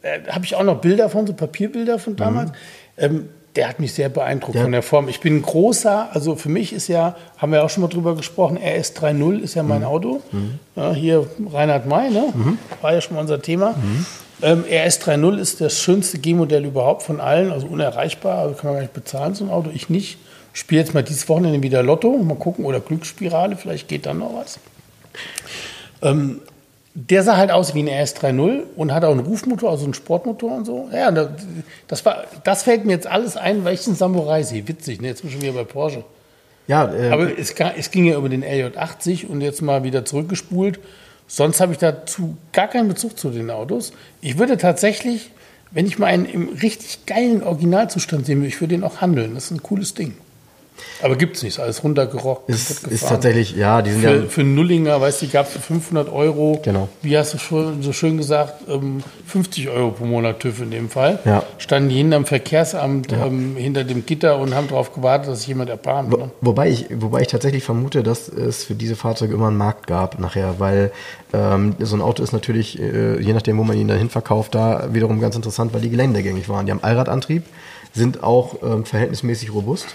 [0.03, 2.53] äh, habe ich auch noch Bilder von, so Papierbilder von damals.
[2.97, 4.63] Ähm, der hat mich sehr beeindruckt Ja.
[4.63, 5.09] von der Form.
[5.09, 8.15] Ich bin ein großer, also für mich ist ja, haben wir auch schon mal drüber
[8.15, 10.21] gesprochen, RS 3.0 ist ja mein Auto.
[10.77, 12.33] Ja, hier Reinhard May, ne?
[12.81, 13.75] war ja schon mal unser Thema.
[14.43, 18.75] Ähm, RS 3.0 ist das schönste G-Modell überhaupt von allen, also unerreichbar, also kann man
[18.75, 19.71] gar nicht bezahlen, so ein Auto.
[19.75, 20.19] Ich nicht.
[20.55, 24.19] Ich spiele jetzt mal dieses Wochenende wieder Lotto, mal gucken, oder Glücksspirale, vielleicht geht dann
[24.21, 24.61] noch was.
[26.03, 26.41] Ähm,
[26.95, 29.95] der sah halt aus wie ein RS 3.0 und hat auch einen Rufmotor, also einen
[29.95, 30.89] Sportmotor und so.
[30.93, 31.31] Ja, da-
[31.89, 34.67] das, war, das fällt mir jetzt alles ein, weil ich einen Samurai sehe.
[34.67, 35.09] Witzig, ne?
[35.09, 36.03] jetzt sind wir schon wieder bei Porsche.
[36.67, 40.81] Ja, äh, Aber es, es ging ja über den LJ80 und jetzt mal wieder zurückgespult.
[41.29, 43.93] Sonst habe ich dazu gar keinen Bezug zu den Autos.
[44.21, 45.31] Ich würde tatsächlich,
[45.71, 49.35] wenn ich mal einen im richtig geilen Originalzustand sehen würde, ich würde den auch handeln.
[49.35, 50.15] Das ist ein cooles Ding.
[51.03, 52.49] Aber gibt es nicht, ist alles runtergerockt.
[52.49, 54.29] ist, ist tatsächlich, ja, die sind Für, ja.
[54.29, 56.61] für einen Nullinger, weißt du, die gab es für 500 Euro.
[56.63, 56.89] Genau.
[57.03, 60.89] Wie hast du schon, so schön gesagt, ähm, 50 Euro pro Monat TÜV in dem
[60.91, 61.19] Fall.
[61.25, 61.43] Ja.
[61.59, 65.71] Standen die hinterm Verkehrsamt ähm, hinter dem Gitter und haben darauf gewartet, dass sich jemand
[65.71, 66.13] erbarmt.
[66.13, 66.31] Wo, Ne?
[66.41, 70.19] wobei, ich, wobei ich tatsächlich vermute, dass es für diese Fahrzeuge immer einen Markt gab
[70.19, 70.93] nachher, weil
[71.33, 74.89] ähm, so ein Auto ist natürlich, äh, je nachdem, wo man ihn dann hinverkauft, da
[74.93, 76.67] wiederum ganz interessant, weil die geländegängig waren.
[76.67, 77.45] Die haben Allradantrieb,
[77.93, 79.87] sind auch ähm, verhältnismäßig robust.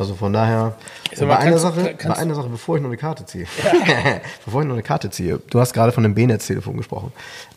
[0.00, 0.76] Also von daher,
[1.14, 3.46] Sag bei einer, Sache, kannst- bei einer Sache, bevor ich noch eine Karte ziehe.
[4.44, 5.40] bevor ich noch eine Karte ziehe.
[5.50, 7.12] Du hast gerade von einem B-Netz-Telefon gesprochen.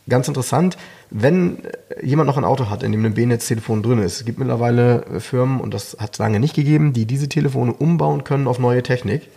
[0.10, 0.78] Ganz interessant,
[1.10, 4.18] wenn äh, jemand noch ein Auto hat, in dem ein B-Netz-Telefon drin ist.
[4.18, 7.72] Es gibt mittlerweile äh, Firmen, und das hat es lange nicht gegeben, die diese Telefone
[7.74, 9.30] umbauen können auf neue Technik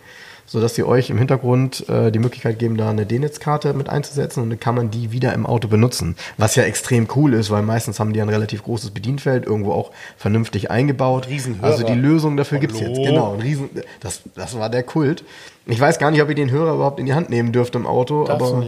[0.46, 4.50] sodass sie euch im Hintergrund äh, die Möglichkeit geben, da eine D-Netz-Karte mit einzusetzen und
[4.50, 6.16] dann kann man die wieder im Auto benutzen.
[6.38, 9.90] Was ja extrem cool ist, weil meistens haben die ein relativ großes Bedienfeld, irgendwo auch
[10.16, 11.28] vernünftig eingebaut.
[11.28, 11.66] Riesenhörer.
[11.66, 12.94] Also die Lösung dafür gibt's Hallo?
[12.94, 13.06] jetzt.
[13.06, 15.24] Genau, ein Riesen, das, das war der Kult.
[15.66, 17.86] Ich weiß gar nicht, ob ihr den Hörer überhaupt in die Hand nehmen dürft im
[17.86, 18.66] Auto, Darfst aber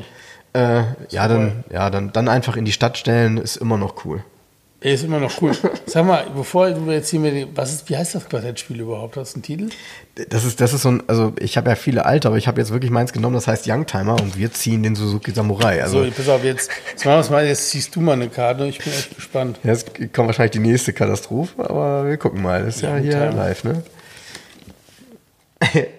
[0.55, 4.25] äh, ja, dann, ja dann, dann einfach in die Stadt stellen, ist immer noch cool.
[4.81, 5.57] Er ist immer noch cool.
[5.87, 9.17] Sag mal, bevor du jetzt hier mit was ist, wie heißt das Quartettspiel überhaupt?
[9.17, 9.71] Hast du einen Titel?
[10.29, 12.61] Das ist, das ist so ein, also ich habe ja viele alte, aber ich habe
[12.61, 15.83] jetzt wirklich meins genommen, das heißt Youngtimer und wir ziehen den Suzuki Samurai.
[15.83, 18.67] Also So, pass auf, jetzt, jetzt mal, jetzt ziehst du mal eine Karte.
[18.67, 19.59] Ich bin echt gespannt.
[19.65, 22.65] Jetzt kommt wahrscheinlich die nächste Katastrophe, aber wir gucken mal.
[22.65, 23.83] Das ist ja hier live, ne?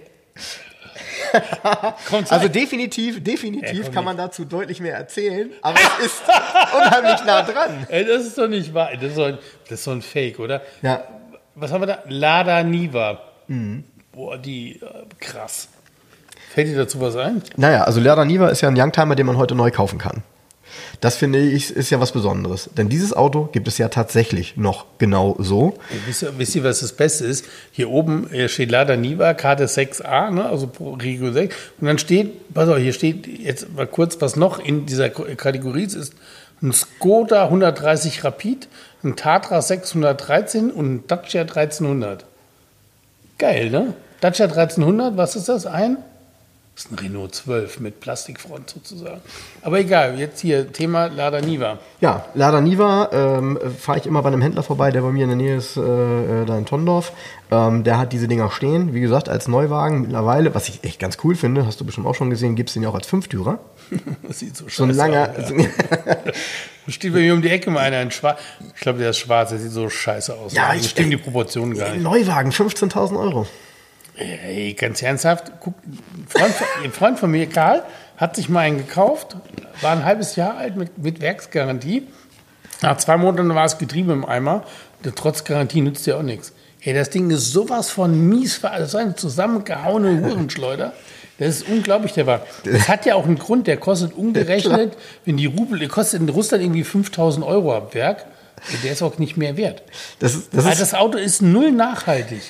[2.29, 6.21] Also definitiv, definitiv Ja, kann man dazu deutlich mehr erzählen, aber es ist
[6.75, 7.85] unheimlich nah dran.
[7.89, 8.89] Ey, das ist doch nicht wahr.
[8.93, 10.61] Das ist so ein, das ist so ein Fake, oder?
[10.81, 11.03] Ja,
[11.55, 11.99] Was haben wir da?
[12.07, 13.21] Lada Niva.
[14.11, 15.69] Boah, die, äh, krass.
[16.53, 17.43] Fällt dir dazu was ein?
[17.57, 20.23] naja, also Lada Niva ist ja ein Youngtimer, den man heute neu kaufen kann.
[21.01, 22.69] Das finde ich ist ja was Besonderes.
[22.77, 25.77] Denn dieses Auto gibt es ja tatsächlich noch genau so.
[25.91, 27.45] Ey, Wisst ihr, wisst ihr, was das Beste ist?
[27.71, 30.45] Hier oben steht Lada Niva, Karte 6a, ne?
[30.45, 31.55] also Regio 6.
[31.79, 35.83] Und dann steht, pass auf, hier steht jetzt mal kurz, was noch in dieser Kategorie
[35.83, 36.13] ist
[36.61, 38.67] ein Skoda 130 Rapid,
[39.03, 42.25] ein Tatra 613 und ein Dacia 1300.
[43.37, 43.93] Geil, ne?
[44.19, 45.65] Dacia 1300, was ist das?
[45.65, 45.97] Ein?
[46.79, 49.19] Das ist ein Renault 12 mit Plastikfront sozusagen.
[49.63, 51.77] Aber egal, jetzt hier Thema Lada Niva.
[51.99, 55.29] Ja, Lada Niva ähm, fahre ich immer bei einem Händler vorbei, der bei mir in
[55.31, 57.11] der Nähe ist, äh, äh, da in Tondorf.
[57.51, 61.17] Ähm, der hat diese Dinger stehen, wie gesagt, als Neuwagen mittlerweile, was ich echt ganz
[61.25, 63.59] cool finde, hast du bestimmt auch schon gesehen, gibt es den ja auch als Fünftürer.
[64.25, 65.49] Das sieht so scheiße So ein langer, aus.
[65.49, 66.17] Ja.
[66.87, 68.39] Steht bei mir um die Ecke mal einer in schwarz.
[68.73, 70.53] Ich glaube, der ist schwarz, der sieht so scheiße aus.
[70.53, 72.03] Ja, ich- stimmen die Proportionen gar nicht.
[72.03, 73.47] Neuwagen, 15.000 Euro.
[74.19, 77.83] Ey, ganz ernsthaft, guck, ein Freund, von, ein Freund von mir, Karl,
[78.17, 79.37] hat sich mal einen gekauft,
[79.81, 82.05] war ein halbes Jahr alt mit, mit Werksgarantie.
[82.81, 84.63] Nach zwei Monaten war es Getriebe im Eimer.
[85.15, 86.51] Trotz Garantie nützt ja auch nichts.
[86.81, 90.93] Ey, das Ding ist sowas von mies, das ist eine zusammengehauene Hurenschleuder.
[91.37, 92.43] Das ist unglaublich, der Wagen.
[92.65, 96.27] Das hat ja auch einen Grund, der kostet umgerechnet, wenn die Rubel, der kostet in
[96.27, 98.25] Russland irgendwie 5000 Euro ab Werk.
[98.83, 99.83] Der ist auch nicht mehr wert.
[100.19, 102.41] Das ist, das ist, das Auto ist null nachhaltig.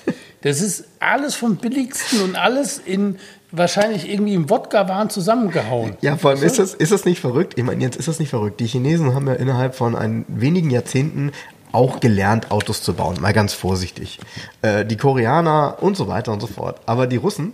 [0.41, 3.17] Das ist alles vom billigsten und alles in
[3.51, 5.97] wahrscheinlich irgendwie im Wodka-Wahn zusammengehauen.
[6.01, 7.53] ja, vor allem ist das, ist das nicht verrückt?
[7.57, 8.59] Ich meine, jetzt ist das nicht verrückt.
[8.59, 11.31] Die Chinesen haben ja innerhalb von ein, wenigen Jahrzehnten
[11.71, 13.17] auch gelernt, Autos zu bauen.
[13.19, 14.19] Mal ganz vorsichtig.
[14.61, 16.79] Äh, die Koreaner und so weiter und so fort.
[16.85, 17.53] Aber die Russen,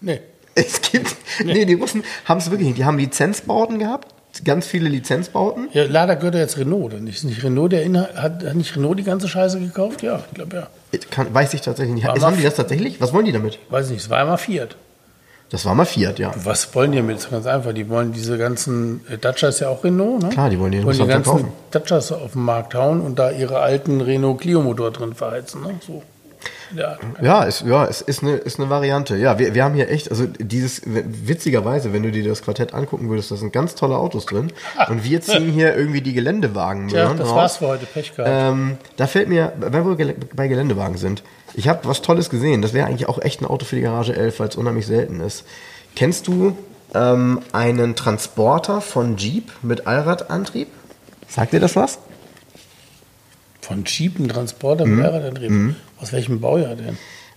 [0.00, 0.20] Nee.
[0.54, 2.78] es gibt, nee, die Russen haben es wirklich nicht.
[2.78, 5.68] Die haben Lizenzbauten gehabt, ganz viele Lizenzbauten.
[5.72, 7.18] Ja, Lada gehört ja jetzt Renault, oder nicht?
[7.18, 10.02] Ist nicht Renault der Inhalt, hat, hat nicht Renault die ganze Scheiße gekauft?
[10.02, 10.98] Ja, ich glaube ja.
[11.10, 12.06] Kann, weiß ich tatsächlich nicht.
[12.06, 13.00] Haben die das tatsächlich?
[13.00, 13.58] Was wollen die damit?
[13.70, 14.76] Weiß nicht, es war einmal Fiat.
[15.50, 16.32] Das war mal Fiat, ja.
[16.42, 17.16] Was wollen die damit?
[17.16, 17.72] Das ist ganz einfach.
[17.72, 20.28] Die wollen diese ganzen, äh, Dacia ist ja auch Renault, ne?
[20.30, 21.52] Klar, die wollen die wollen die ganzen verkaufen.
[21.70, 25.74] Dacias auf den Markt hauen und da ihre alten Renault Clio-Motor drin verheizen, ne?
[25.86, 26.02] So.
[26.74, 29.16] Ja, Ja, ist, ja, es ist eine, ist eine Variante.
[29.16, 33.08] Ja, wir, wir haben hier echt, also dieses, witzigerweise, wenn du dir das Quartett angucken
[33.08, 34.52] würdest, da sind ganz tolle Autos drin.
[34.88, 37.36] Und wir ziehen hier irgendwie die Geländewagen möhren das raus.
[37.36, 37.86] war's für heute.
[37.86, 38.30] Pech gehabt.
[38.32, 41.22] Ähm, da fällt mir, wenn wir bei Geländewagen sind,
[41.54, 42.62] ich habe was Tolles gesehen.
[42.62, 45.20] Das wäre eigentlich auch echt ein Auto für die Garage 11, weil es unheimlich selten
[45.20, 45.44] ist.
[45.94, 46.56] Kennst du
[46.94, 50.68] ähm, einen Transporter von Jeep mit Allradantrieb?
[51.28, 51.98] Sagt dir das was?
[53.66, 54.96] Von Jeep ein Transporter Mhm.
[54.96, 55.74] mit Allradantrieb.
[56.00, 56.96] Aus welchem Baujahr denn?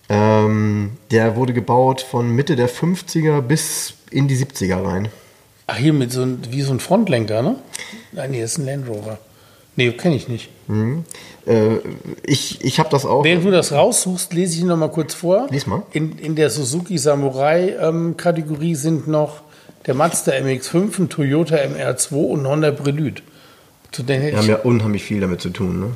[0.09, 5.09] Ähm, der wurde gebaut von Mitte der 50er bis in die 70er rein.
[5.67, 7.55] Ach, hier mit so ein, wie so ein Frontlenker, ne?
[8.11, 9.17] Nein, das ist ein Land Rover.
[9.75, 10.49] Nee, kenne ich nicht.
[11.47, 11.77] Äh,
[12.25, 13.23] ich ich habe das auch.
[13.23, 15.47] Während du das raussuchst, lese ich noch mal kurz vor.
[15.49, 15.83] Lies mal.
[15.93, 19.41] In, in der Suzuki Samurai-Kategorie sind noch
[19.87, 23.21] der Mazda MX-5, ein Toyota MR2 und ein Honda Prelude.
[23.91, 25.87] Zu denen Wir hätte haben ich ja unheimlich viel damit zu tun, ne?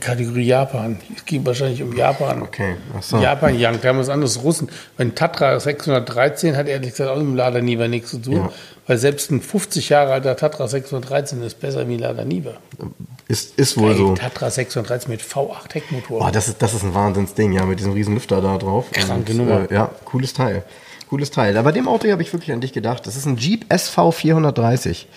[0.00, 0.98] Kategorie Japan.
[1.16, 2.42] Es ging wahrscheinlich um Japan.
[2.42, 3.18] Okay, ach so.
[3.18, 4.68] Japan Young, da haben wir was anderes Russen.
[4.98, 8.36] Ein Tatra 613 hat ehrlich gesagt auch mit dem Lada Niva nichts zu tun.
[8.36, 8.52] Ja.
[8.86, 12.52] Weil selbst ein 50 Jahre alter Tatra 613 ist besser wie ein Lada Niva.
[13.28, 14.14] Ist, ist wohl Ey, so.
[14.14, 16.18] Tatra 613 mit V8 Heckmotor.
[16.18, 18.90] Boah, das ist, das ist ein Wahnsinnsding, ja, mit diesem riesen Lüfter da drauf.
[18.92, 19.70] Kranke Und, Nummer.
[19.70, 20.64] Äh, ja, cooles Teil.
[21.08, 21.56] Cooles Teil.
[21.56, 23.06] Aber bei dem Auto habe ich wirklich an dich gedacht.
[23.06, 25.08] Das ist ein Jeep SV 430.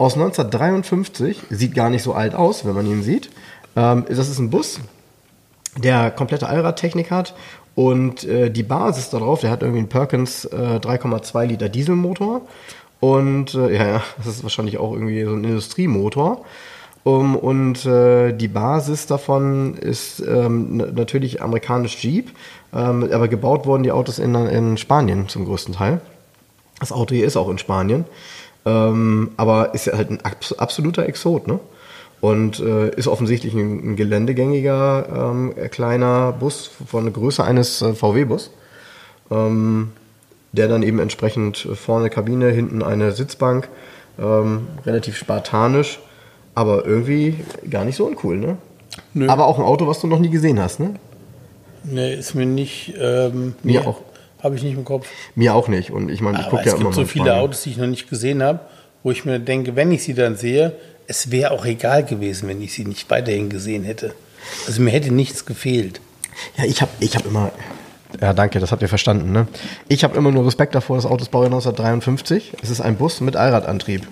[0.00, 1.42] Aus 1953.
[1.50, 3.28] Sieht gar nicht so alt aus, wenn man ihn sieht.
[3.76, 4.80] Ähm, das ist ein Bus.
[5.76, 7.34] der komplette Allradtechnik hat
[7.74, 12.40] und äh, die Basis darauf, der hat irgendwie einen Perkins äh, 3,2 Liter Dieselmotor
[12.98, 16.46] und äh, ja, das ist wahrscheinlich auch irgendwie so ein Industriemotor.
[17.02, 22.30] Um, und äh, die Basis davon ist ähm, natürlich amerikanisch Jeep,
[22.74, 26.00] ähm, aber gebaut wurden die Autos in, in Spanien zum größten Teil.
[26.78, 28.06] Das Auto hier ist auch in Spanien,
[28.70, 31.58] ähm, aber ist ja halt ein absoluter Exot, ne?
[32.20, 37.94] Und äh, ist offensichtlich ein, ein geländegängiger ähm, kleiner Bus von der Größe eines äh,
[37.94, 38.50] VW-Bus,
[39.30, 39.92] ähm,
[40.52, 43.68] der dann eben entsprechend vorne Kabine, hinten eine Sitzbank,
[44.18, 45.98] ähm, relativ spartanisch,
[46.54, 47.36] aber irgendwie
[47.70, 48.58] gar nicht so uncool, ne?
[49.14, 49.28] Nö.
[49.28, 50.94] Aber auch ein Auto, was du noch nie gesehen hast, ne?
[51.84, 52.94] Ne, ist mir nicht.
[53.00, 54.02] Ähm, mir auch.
[54.42, 55.06] Habe ich nicht im Kopf.
[55.34, 55.90] Mir auch nicht.
[55.90, 56.90] Und ich meine, ich gucke ja immer.
[56.90, 58.60] Es gibt so viele Autos, die ich noch nicht gesehen habe,
[59.02, 60.72] wo ich mir denke, wenn ich sie dann sehe,
[61.06, 64.14] es wäre auch egal gewesen, wenn ich sie nicht weiterhin gesehen hätte.
[64.66, 66.00] Also mir hätte nichts gefehlt.
[66.56, 67.52] Ja, ich habe ich hab immer.
[68.20, 69.32] Ja, danke, das habt ihr verstanden.
[69.32, 69.46] Ne?
[69.88, 72.54] Ich habe immer nur Respekt davor, das Auto ist Baujahr 1953.
[72.62, 74.06] Es ist ein Bus mit Allradantrieb.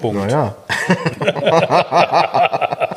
[0.00, 0.20] Punkt.
[0.20, 0.56] Naja.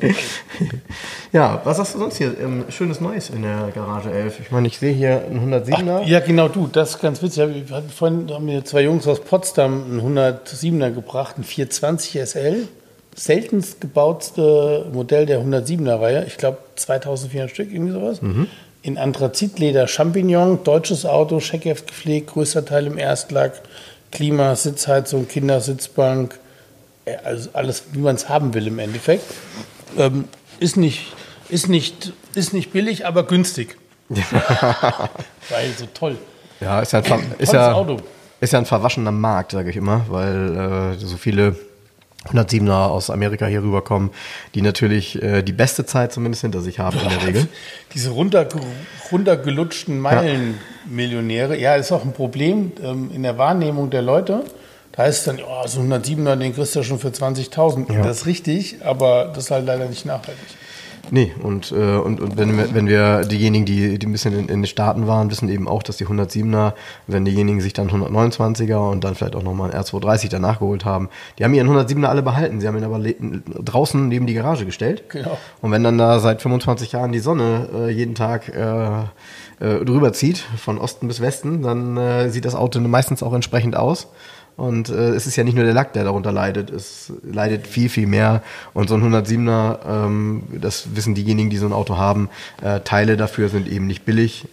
[1.32, 2.38] ja, was hast du sonst hier?
[2.40, 4.40] Ähm, schönes Neues in der Garage 11.
[4.40, 6.00] Ich meine, ich sehe hier einen 107er.
[6.02, 7.64] Ach, ja, genau, du, das ist ganz witzig.
[7.66, 12.68] Ich hab, vorhin haben mir zwei Jungs aus Potsdam einen 107er gebracht, einen 420 SL.
[13.14, 16.24] Seltenst gebautste Modell der 107er-Reihe.
[16.26, 18.20] Ich glaube 2400 Stück, irgendwie sowas.
[18.20, 18.46] Mhm.
[18.82, 23.62] In Anthrazitleder Champignon, deutsches Auto, Scheckheft gepflegt, größter Teil im Erstlack,
[24.12, 26.38] Klima, Sitzheizung, Kindersitzbank,
[27.24, 29.24] also alles, wie man es haben will im Endeffekt.
[29.98, 30.24] Ähm,
[30.60, 31.12] ist, nicht,
[31.48, 33.76] ist, nicht, ist nicht billig, aber günstig.
[34.08, 36.16] weil so toll.
[36.60, 37.98] Ja, ist ja ein, ist ja, Auto.
[38.40, 41.56] Ist ja ein verwaschener Markt, sage ich immer, weil äh, so viele
[42.32, 44.10] 107er aus Amerika hier rüberkommen,
[44.54, 47.48] die natürlich äh, die beste Zeit zumindest hinter sich haben in der Regel.
[47.94, 48.48] Diese runter,
[49.12, 51.74] runtergelutschten Meilenmillionäre, ja.
[51.74, 54.44] ja, ist auch ein Problem ähm, in der Wahrnehmung der Leute.
[54.96, 57.92] Da heißt dann, oh, so 107er, den kriegst du ja schon für 20.000.
[57.92, 58.02] Ja.
[58.02, 60.36] Das ist richtig, aber das ist halt leider nicht nachhaltig.
[61.10, 64.48] Nee, und, äh, und, und wenn, wir, wenn wir diejenigen, die, die ein bisschen in,
[64.48, 66.72] in, den Staaten waren, wissen eben auch, dass die 107er,
[67.06, 71.08] wenn diejenigen sich dann 129er und dann vielleicht auch nochmal ein R230 danach geholt haben,
[71.38, 72.60] die haben ihren 107er alle behalten.
[72.60, 75.08] Sie haben ihn aber draußen neben die Garage gestellt.
[75.10, 75.38] Genau.
[75.62, 79.02] Und wenn dann da seit 25 Jahren die Sonne äh, jeden Tag äh,
[79.64, 83.76] äh, drüber zieht, von Osten bis Westen, dann äh, sieht das Auto meistens auch entsprechend
[83.76, 84.08] aus.
[84.56, 87.90] Und äh, es ist ja nicht nur der Lack, der darunter leidet, es leidet viel,
[87.90, 88.42] viel mehr.
[88.72, 92.30] Und so ein 107er, ähm, das wissen diejenigen, die so ein Auto haben,
[92.62, 94.46] äh, Teile dafür sind eben nicht billig,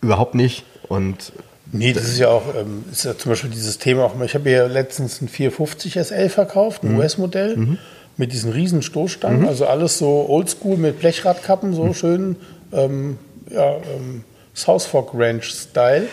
[0.00, 0.64] überhaupt nicht.
[0.88, 1.32] Und
[1.70, 4.48] Nee, das ist ja auch, ähm, ist ja zum Beispiel dieses Thema auch, ich habe
[4.48, 6.98] ja letztens ein 450 SL verkauft, ein mhm.
[6.98, 7.78] US-Modell, mhm.
[8.16, 9.48] mit diesen riesen Stoßstangen, mhm.
[9.48, 11.94] also alles so oldschool mit Blechradkappen, so mhm.
[11.94, 12.36] schön,
[12.72, 13.18] ähm,
[13.50, 16.08] ja, ähm, South Fork Ranch Style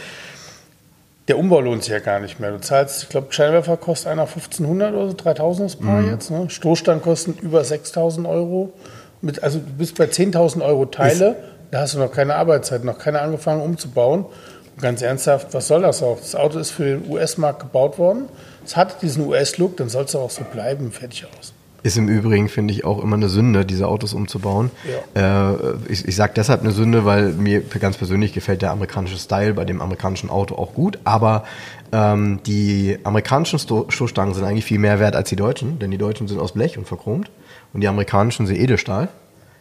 [1.27, 2.51] der Umbau lohnt sich ja gar nicht mehr.
[2.51, 6.11] Du zahlst, ich glaube, Scheinwerfer kostet einer 1500 oder so, 3000 das Paar mhm.
[6.11, 6.29] jetzt.
[6.29, 6.49] Ne?
[6.49, 8.73] Stoßstand kostet über 6000 Euro.
[9.21, 11.37] Mit, also du bist bei 10.000 Euro Teile, Ist
[11.71, 14.25] da hast du noch keine Arbeitszeit, noch keine angefangen umzubauen.
[14.25, 16.19] Und ganz ernsthaft, was soll das auch?
[16.19, 18.29] Das Auto ist für den US-Markt gebaut worden.
[18.63, 21.54] Es hat diesen US-Look, dann soll es auch so bleiben, fertig aus.
[21.85, 24.71] Ist im Übrigen, finde ich, auch immer eine Sünde, diese Autos umzubauen.
[25.13, 25.51] Ja.
[25.51, 29.53] Äh, ich ich sage deshalb eine Sünde, weil mir ganz persönlich gefällt der amerikanische Style
[29.53, 30.97] bei dem amerikanischen Auto auch gut.
[31.03, 31.43] Aber
[31.91, 36.27] ähm, die amerikanischen Stoßstangen sind eigentlich viel mehr wert als die deutschen, denn die deutschen
[36.27, 37.29] sind aus Blech und verchromt.
[37.71, 39.09] Und die amerikanischen sind Edelstahl.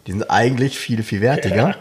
[0.06, 1.68] Die sind eigentlich viel, viel wertiger.
[1.68, 1.74] Ja.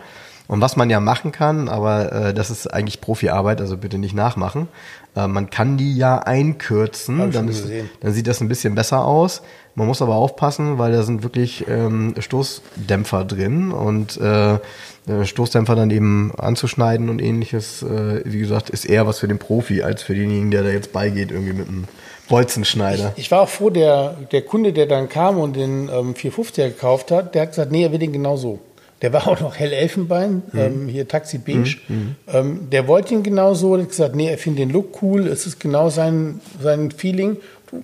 [0.47, 4.13] Und was man ja machen kann, aber äh, das ist eigentlich Profiarbeit, also bitte nicht
[4.13, 4.67] nachmachen.
[5.15, 7.65] Äh, man kann die ja einkürzen, dann, ist,
[8.01, 9.41] dann, sieht das ein bisschen besser aus.
[9.75, 15.75] Man muss aber aufpassen, weil da sind wirklich ähm, Stoßdämpfer drin und äh, äh, Stoßdämpfer
[15.75, 20.03] dann eben anzuschneiden und ähnliches, äh, wie gesagt, ist eher was für den Profi als
[20.03, 21.85] für denjenigen, der da jetzt beigeht, irgendwie mit einem
[22.29, 23.13] Bolzenschneider.
[23.15, 26.69] Ich, ich, war auch froh, der, der Kunde, der dann kam und den ähm, 450er
[26.69, 28.59] gekauft hat, der hat gesagt, nee, er will den genau so.
[29.01, 30.59] Der war auch noch hell Elfenbein, mhm.
[30.59, 31.77] ähm, hier Taxi Beige.
[31.89, 31.95] Mhm.
[31.95, 32.15] mhm.
[32.31, 35.59] Ähm, der wollte ihn genauso, hat gesagt, nee, er findet den Look cool, es ist
[35.59, 37.37] genau sein, sein Feeling.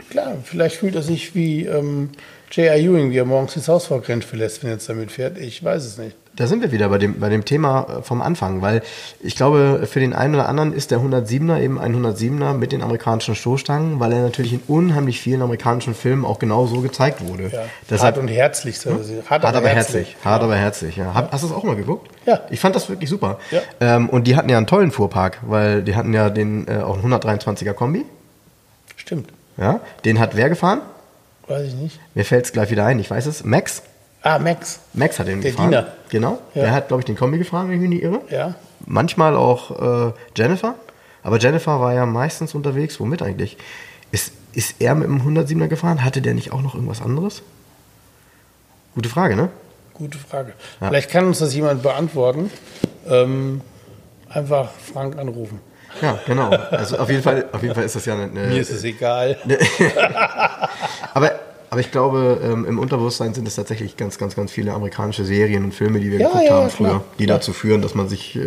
[0.10, 2.10] Klar, vielleicht fühlt er sich wie ähm,
[2.52, 2.78] J.R.
[2.78, 5.38] Ewing, wie er morgens das Haus vor Grenz verlässt, wenn er jetzt damit fährt.
[5.38, 6.16] Ich weiß es nicht.
[6.36, 8.82] Da sind wir wieder bei dem, bei dem Thema äh, vom Anfang, weil
[9.22, 12.82] ich glaube, für den einen oder anderen ist der 107er eben ein 107er mit den
[12.82, 17.50] amerikanischen Stoßstangen, weil er natürlich in unheimlich vielen amerikanischen Filmen auch genau so gezeigt wurde.
[17.50, 18.78] Ja, Deshalb, hart und herzlich.
[18.78, 19.00] Hm?
[19.30, 20.08] Hart, hart, aber herzlich.
[20.08, 20.26] herzlich.
[20.26, 21.06] Hart aber herzlich, ja.
[21.06, 21.30] ja.
[21.30, 22.10] Hast du es auch mal geguckt?
[22.26, 22.42] Ja.
[22.50, 23.38] Ich fand das wirklich super.
[23.52, 23.60] Ja.
[23.82, 27.04] Ähm, und die hatten ja einen tollen Fuhrpark, weil die hatten ja den äh, auch
[27.04, 28.06] einen 123er Kombi.
[28.96, 29.30] Stimmt.
[29.60, 30.82] Ja, den hat wer gefahren?
[31.48, 32.00] Weiß ich nicht.
[32.16, 33.44] Mir fällt es gleich wieder ein, ich weiß es.
[33.44, 33.82] Max?
[34.22, 34.80] Ah, Max.
[34.94, 35.70] Max hat den Der gefahren.
[35.70, 35.88] Diener.
[36.10, 36.40] Genau.
[36.54, 36.62] Ja.
[36.64, 38.22] Der hat, glaube ich, den Kombi gefahren, wenn ich mich nicht irre.
[38.30, 38.56] Ja.
[38.86, 40.76] Manchmal auch äh, Jennifer.
[41.24, 43.00] Aber Jennifer war ja meistens unterwegs.
[43.00, 43.58] Womit eigentlich?
[44.12, 46.04] Ist, ist er mit dem 107er gefahren?
[46.04, 47.42] Hatte der nicht auch noch irgendwas anderes?
[48.96, 49.50] Gute Frage, ne?
[49.94, 50.54] Gute Frage.
[50.82, 50.88] Ja.
[50.90, 52.52] Vielleicht kann uns das jemand beantworten.
[53.08, 53.62] Ähm,
[54.30, 55.60] einfach Frank anrufen.
[56.02, 56.50] Ja, genau.
[56.50, 58.24] Also auf jeden Fall, auf jeden Fall ist das ja eine.
[58.24, 59.38] eine Mir ist es egal.
[61.14, 61.32] aber,
[61.70, 65.64] aber ich glaube, ähm, im Unterbewusstsein sind es tatsächlich ganz, ganz, ganz viele amerikanische Serien
[65.64, 67.38] und Filme, die wir Ja, geguckt ja, haben klar, früher, die klar.
[67.38, 68.40] dazu führen, dass man sich äh,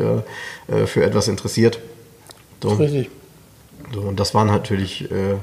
[0.72, 1.78] äh, für etwas interessiert.
[2.62, 2.70] So.
[2.70, 3.11] Richtig.
[3.92, 5.37] So, und das waren natürlich, äh,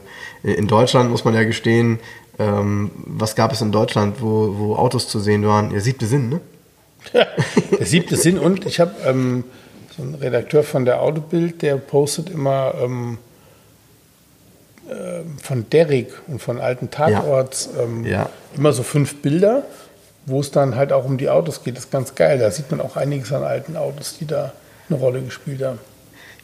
[0.44, 2.00] in Deutschland muss man ja gestehen,
[2.40, 5.70] ähm, was gab es in Deutschland, wo, wo Autos zu sehen waren?
[5.70, 6.40] Der siebte Sinn, ne?
[7.80, 9.44] Der siebte Sinn und ich habe ähm,
[10.00, 13.18] so einen Redakteur von der Autobild, der postet immer ähm,
[14.90, 18.30] ähm, von Derrick und von alten Tatorts ähm, Ja.
[18.56, 19.64] immer so fünf Bilder,
[20.26, 21.76] wo es dann halt auch um die Autos geht.
[21.76, 22.40] Das ist ganz geil.
[22.40, 24.54] Da sieht man auch einiges an alten Autos, die da
[24.90, 25.80] eine Rolle gespielt haben.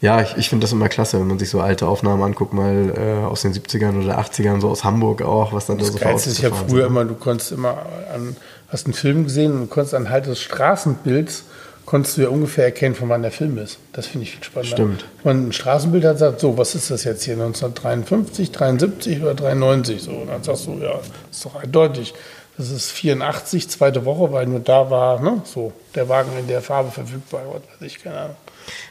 [0.01, 2.93] Ja, ich, ich finde das immer klasse, wenn man sich so alte Aufnahmen anguckt, mal
[2.95, 5.97] äh, aus den 70ern oder 80ern, so aus Hamburg auch, was dann da Das so
[5.97, 7.77] für Geilste ist, ich habe früher immer, du konntest immer
[8.13, 8.35] an,
[8.67, 11.45] hast einen Film gesehen und konntest anhand des Straßenbilds
[11.85, 13.77] konntest du ja ungefähr erkennen, von wann der Film ist.
[13.93, 14.75] Das finde ich viel spannender.
[14.75, 15.05] Stimmt.
[15.23, 19.35] Wenn man ein Straßenbild hat, sagt, so, was ist das jetzt hier, 1953, 73 oder
[19.35, 20.01] 93?
[20.01, 20.99] So, und dann sagst du, ja,
[21.31, 22.13] ist doch eindeutig.
[22.57, 26.61] Das ist 84, zweite Woche, weil nur da war, ne, so, der Wagen in der
[26.61, 28.35] Farbe verfügbar, was weiß ich, keine Ahnung.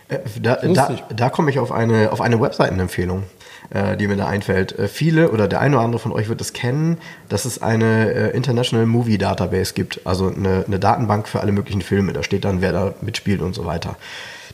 [0.08, 3.24] Äh, Da, da, da komme ich auf eine, auf eine Webseitenempfehlung,
[3.70, 4.78] äh, die mir da einfällt.
[4.78, 8.12] Äh, viele oder der eine oder andere von euch wird es kennen, dass es eine
[8.12, 12.12] äh, International Movie Database gibt, also eine, eine Datenbank für alle möglichen Filme.
[12.12, 13.96] Da steht dann, wer da mitspielt und so weiter.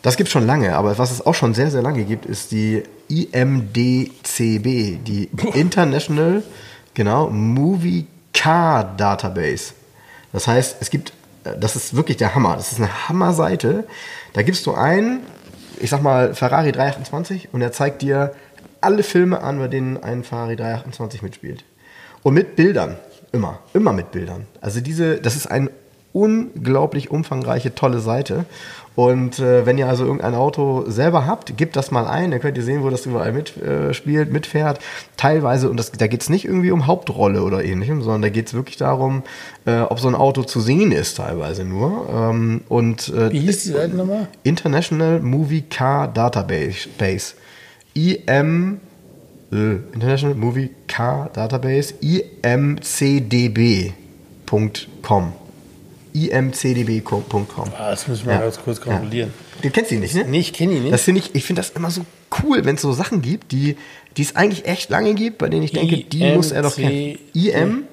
[0.02, 2.82] Das gibt schon lange, aber was es auch schon sehr, sehr lange gibt, ist die
[3.08, 6.42] IMDCB, die International
[6.94, 9.74] genau, Movie Car Database.
[10.32, 11.12] Das heißt, es gibt,
[11.44, 12.56] das ist wirklich der Hammer.
[12.56, 13.84] Das ist eine Hammer-Seite.
[14.32, 15.20] Da gibst du ein,
[15.78, 18.32] ich sag mal, Ferrari 328 und er zeigt dir
[18.80, 21.64] alle Filme an, bei denen ein Ferrari 328 mitspielt.
[22.22, 22.96] Und mit Bildern.
[23.32, 23.60] Immer.
[23.74, 24.46] Immer mit Bildern.
[24.60, 25.70] Also diese, das ist eine
[26.12, 28.44] unglaublich umfangreiche, tolle Seite.
[28.96, 32.58] Und äh, wenn ihr also irgendein Auto selber habt, gebt das mal ein, dann könnt
[32.58, 34.80] ihr sehen, wo das überall mitspielt, äh, mitfährt.
[35.16, 38.48] Teilweise, und das, da geht es nicht irgendwie um Hauptrolle oder ähnlichem, sondern da geht
[38.48, 39.22] es wirklich darum,
[39.64, 42.08] äh, ob so ein Auto zu sehen ist, teilweise nur.
[42.12, 44.26] Ähm, und äh, Wie hieß die Seite nochmal?
[44.42, 46.88] International Movie Car Database.
[46.98, 47.34] Base.
[47.94, 48.80] IM
[49.50, 51.94] International Movie Car Database
[52.42, 53.92] imcdb.com.
[56.14, 57.72] imcdb.com.
[57.76, 58.40] Ah, das müssen wir Ja.
[58.40, 59.32] ganz kurz kontrollieren.
[59.62, 60.24] Du kennst ihn nicht, ne?
[60.24, 60.92] Nee, ich kenne ihn nicht.
[60.92, 62.02] Das finde ich, ich finde das immer so
[62.42, 63.76] cool, wenn es so Sachen gibt, die,
[64.16, 67.18] die es eigentlich echt lange gibt, bei denen ich denke, die muss er doch kennen.
[67.34, 67.86] imcdb.com.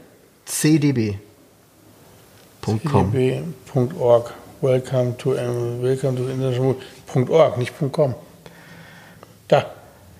[3.13, 4.33] cdb.org.
[4.61, 6.75] Welcome to, um, welcome to international.
[7.29, 8.15] .org, nicht .com.
[9.47, 9.65] Da.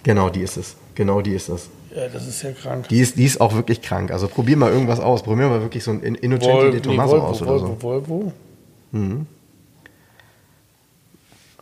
[0.03, 0.75] Genau, die ist es.
[0.95, 1.69] Genau die ist es.
[1.97, 2.87] Ja, das ist ja krank.
[2.89, 4.11] Die ist, die ist auch wirklich krank.
[4.11, 5.23] Also probier mal irgendwas aus.
[5.23, 7.67] Probier mal wirklich so ein In- Innocenti Vol- de nee, Tomaso Volvo, aus oder Volvo,
[7.67, 7.81] so.
[7.81, 9.25] Volvo.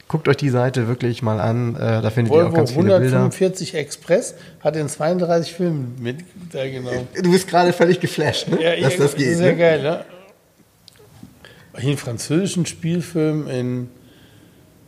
[0.08, 1.76] Guckt euch die Seite wirklich mal an.
[1.76, 3.18] Äh, da findet ihr auch Volvo ganz viele Bilder.
[3.18, 6.18] 145 Express hat in 32 Filmen mit.
[7.24, 8.62] Du bist gerade völlig geflasht, ne?
[8.62, 9.28] Ja, Dass das geht.
[9.28, 9.56] ist ja ne?
[9.58, 10.06] geil, ne?
[11.78, 13.90] Hier einen französischen Spielfilm in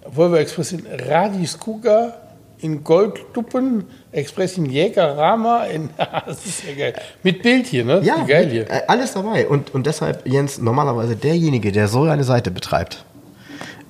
[0.05, 2.13] Volvo Express in Radiskuga,
[2.59, 5.89] in Goldduppen, Express in Jägerrama, in,
[6.25, 6.93] das ist ja geil.
[7.23, 8.01] Mit Bild hier, ne?
[8.03, 8.69] Ja, geil hier.
[8.69, 9.47] äh, alles dabei.
[9.47, 13.03] Und, und deshalb, Jens, normalerweise derjenige, der so eine Seite betreibt,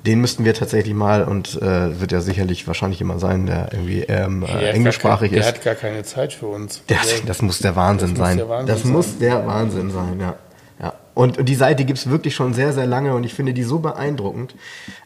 [0.06, 4.02] den müssten wir tatsächlich mal, und äh, wird ja sicherlich wahrscheinlich jemand sein, der irgendwie
[4.04, 5.46] ähm, Der äh, englischsprachig kein, ist.
[5.46, 6.82] Der hat gar keine Zeit für uns.
[6.88, 8.38] Der, Der- das muss der Wahnsinn das muss sein.
[8.38, 8.92] der Wahnsinn das sein.
[8.92, 10.36] muss der Wahnsinn sein, ja.
[11.18, 13.64] Und, und die Seite gibt es wirklich schon sehr, sehr lange und ich finde die
[13.64, 14.54] so beeindruckend,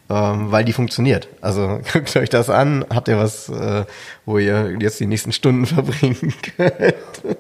[0.10, 1.30] ähm, weil die funktioniert.
[1.40, 3.86] Also guckt euch das an, habt ihr was, äh,
[4.26, 7.38] wo ihr jetzt die nächsten Stunden verbringen könnt.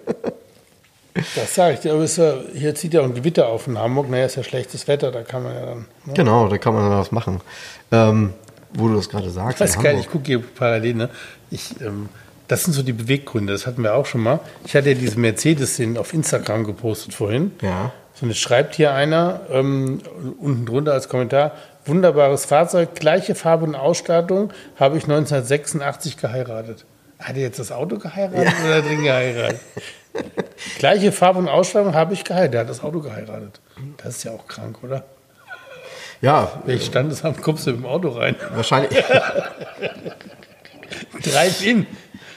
[1.35, 4.09] Das sage ich dir, aber ja, hier zieht ja ein Gewitter auf in Hamburg.
[4.09, 5.85] Naja, ist ja schlechtes Wetter, da kann man ja dann.
[6.05, 6.13] Ne?
[6.13, 7.41] Genau, da kann man dann was machen.
[7.91, 8.31] Ähm,
[8.73, 9.59] wo du das gerade sagst.
[9.59, 10.05] Ist in geil, Hamburg.
[10.05, 10.93] ich gucke hier parallel.
[10.93, 11.09] Ne?
[11.49, 12.07] Ich, ähm,
[12.47, 14.39] das sind so die Beweggründe, das hatten wir auch schon mal.
[14.65, 17.51] Ich hatte ja diese Mercedes auf Instagram gepostet vorhin.
[17.61, 17.91] Ja.
[18.21, 20.01] Und jetzt schreibt hier einer ähm,
[20.39, 21.51] unten drunter als Kommentar:
[21.85, 26.85] Wunderbares Fahrzeug, gleiche Farbe und Ausstattung, habe ich 1986 geheiratet.
[27.19, 29.59] Hat er jetzt das Auto geheiratet oder drin geheiratet?
[30.77, 32.53] gleiche Farbe und Ausstattung habe ich geheiratet.
[32.55, 33.59] Er hat das Auto geheiratet.
[33.97, 35.03] Das ist ja auch krank, oder?
[36.21, 38.35] Ja, Welches Standesamt kommst du mit dem Auto rein?
[38.53, 38.91] wahrscheinlich.
[41.23, 41.87] Drive-In.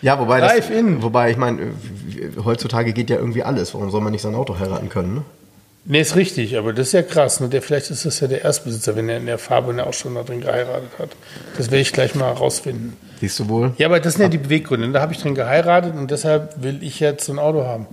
[0.01, 0.71] Ja, wobei das,
[1.01, 1.73] wobei ich meine,
[2.45, 3.75] heutzutage geht ja irgendwie alles.
[3.75, 5.15] Warum soll man nicht sein Auto heiraten können?
[5.17, 5.23] Ne?
[5.87, 7.41] Nee, ist richtig, aber das ist ja krass.
[7.41, 7.49] Ne?
[7.49, 9.93] Der, vielleicht ist das ja der Erstbesitzer, wenn er in der Farbe und er auch
[9.93, 11.11] schon da drin geheiratet hat.
[11.59, 12.97] Das werde ich gleich mal herausfinden.
[13.21, 13.75] Siehst du wohl?
[13.77, 14.91] Ja, aber das sind ja die Beweggründe.
[14.93, 17.87] Da habe ich drin geheiratet und deshalb will ich jetzt so ein Auto haben.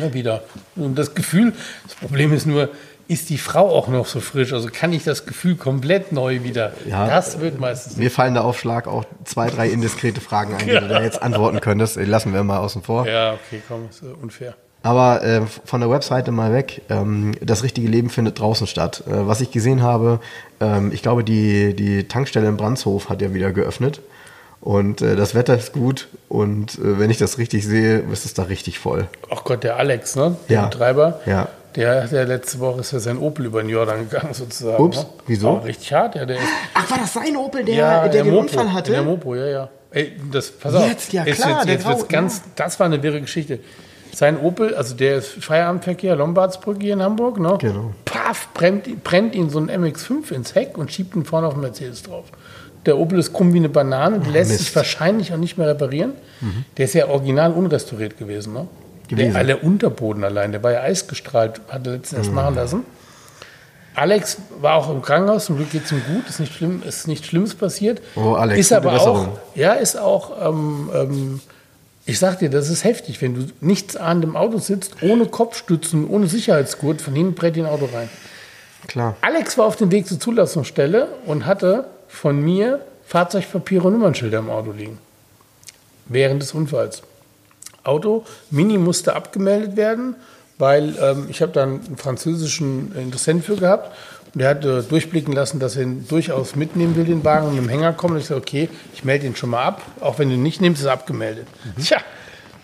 [0.00, 0.44] Ja, wieder.
[0.76, 1.52] Und das Gefühl,
[1.84, 2.70] das Problem ist nur,
[3.06, 4.54] ist die Frau auch noch so frisch?
[4.54, 6.72] Also kann ich das Gefühl komplett neu wieder?
[6.88, 7.98] Ja, das wird meistens.
[7.98, 11.22] Mir fallen da auf Schlag auch zwei, drei indiskrete Fragen ein, die du da jetzt
[11.22, 11.96] antworten könntest.
[11.96, 13.06] Die lassen wir mal außen vor.
[13.06, 14.54] Ja, okay, komm, ist unfair.
[14.84, 19.02] Aber äh, von der Webseite mal weg, ähm, das richtige Leben findet draußen statt.
[19.08, 20.20] Äh, was ich gesehen habe,
[20.60, 24.00] ähm, ich glaube, die, die Tankstelle in Brandshof hat ja wieder geöffnet.
[24.60, 28.34] Und äh, das Wetter ist gut und äh, wenn ich das richtig sehe, ist es
[28.34, 29.08] da richtig voll.
[29.30, 30.36] Ach Gott, der Alex, ne?
[30.50, 30.66] Der Ja.
[30.66, 31.20] Betreiber.
[31.26, 31.48] Ja.
[31.76, 34.82] Der, der letzte Woche ist ja sein Opel über den Jordan gegangen, sozusagen.
[34.84, 35.06] Ups, ne?
[35.26, 35.48] wieso?
[35.54, 36.24] War richtig hart, ja.
[36.26, 38.92] Der ist, Ach, war das sein Opel, der, ja, der den Mopo, Unfall hatte?
[38.92, 39.68] Der Mopo, ja, ja.
[39.90, 41.12] Ey, das, pass Jetzt, auf.
[41.12, 43.58] ja, Jetzt klar, wird's- der jetzt wird's ganz, das war eine wirre Geschichte.
[44.14, 47.56] Sein Opel, also der ist Feierabendverkehr, Lombardsbrücke hier in Hamburg, ne?
[47.60, 47.92] Genau.
[48.04, 51.62] Paff, brennt, brennt ihn so ein MX5 ins Heck und schiebt ihn vorne auf den
[51.62, 52.26] Mercedes drauf.
[52.86, 54.60] Der Opel ist krumm wie eine Banane, der lässt Mist.
[54.60, 54.64] Mhm.
[54.66, 56.12] sich wahrscheinlich auch nicht mehr reparieren.
[56.76, 58.68] Der ist ja original unrestauriert gewesen, ne?
[59.08, 59.32] Gewesen.
[59.34, 62.34] Der, der Unterboden allein, der war ja eisgestrahlt, hat er letztens erst Mhm.
[62.36, 62.84] machen lassen.
[63.96, 67.06] Alex war auch im Krankenhaus, zum Glück geht es ihm gut, ist, nicht schlimm, ist
[67.06, 68.02] nichts Schlimmes passiert.
[68.16, 71.40] Oh, Alex, ist aber auch, ja, ist auch, ähm, ähm,
[72.06, 76.06] ich sag dir, das ist heftig, wenn du nichts an dem Auto sitzt, ohne Kopfstützen,
[76.06, 78.10] ohne Sicherheitsgurt, von hinten brät dir ein Auto rein.
[78.86, 79.16] Klar.
[79.22, 84.50] Alex war auf dem Weg zur Zulassungsstelle und hatte von mir Fahrzeugpapiere und Nummernschilder im
[84.50, 84.98] Auto liegen.
[86.06, 87.02] Während des Unfalls.
[87.82, 90.16] Auto, Mini musste abgemeldet werden,
[90.58, 93.96] weil ähm, ich habe da einen französischen Interessenten für gehabt
[94.34, 97.64] der hat äh, durchblicken lassen, dass er ihn durchaus mitnehmen will, den Wagen, und mit
[97.64, 98.14] dem Hänger kommen.
[98.14, 99.82] Und ich sage, okay, ich melde ihn schon mal ab.
[100.00, 101.46] Auch wenn du ihn nicht nimmst, ist er abgemeldet.
[101.80, 101.98] Tja,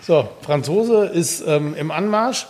[0.00, 2.46] so, Franzose ist ähm, im Anmarsch.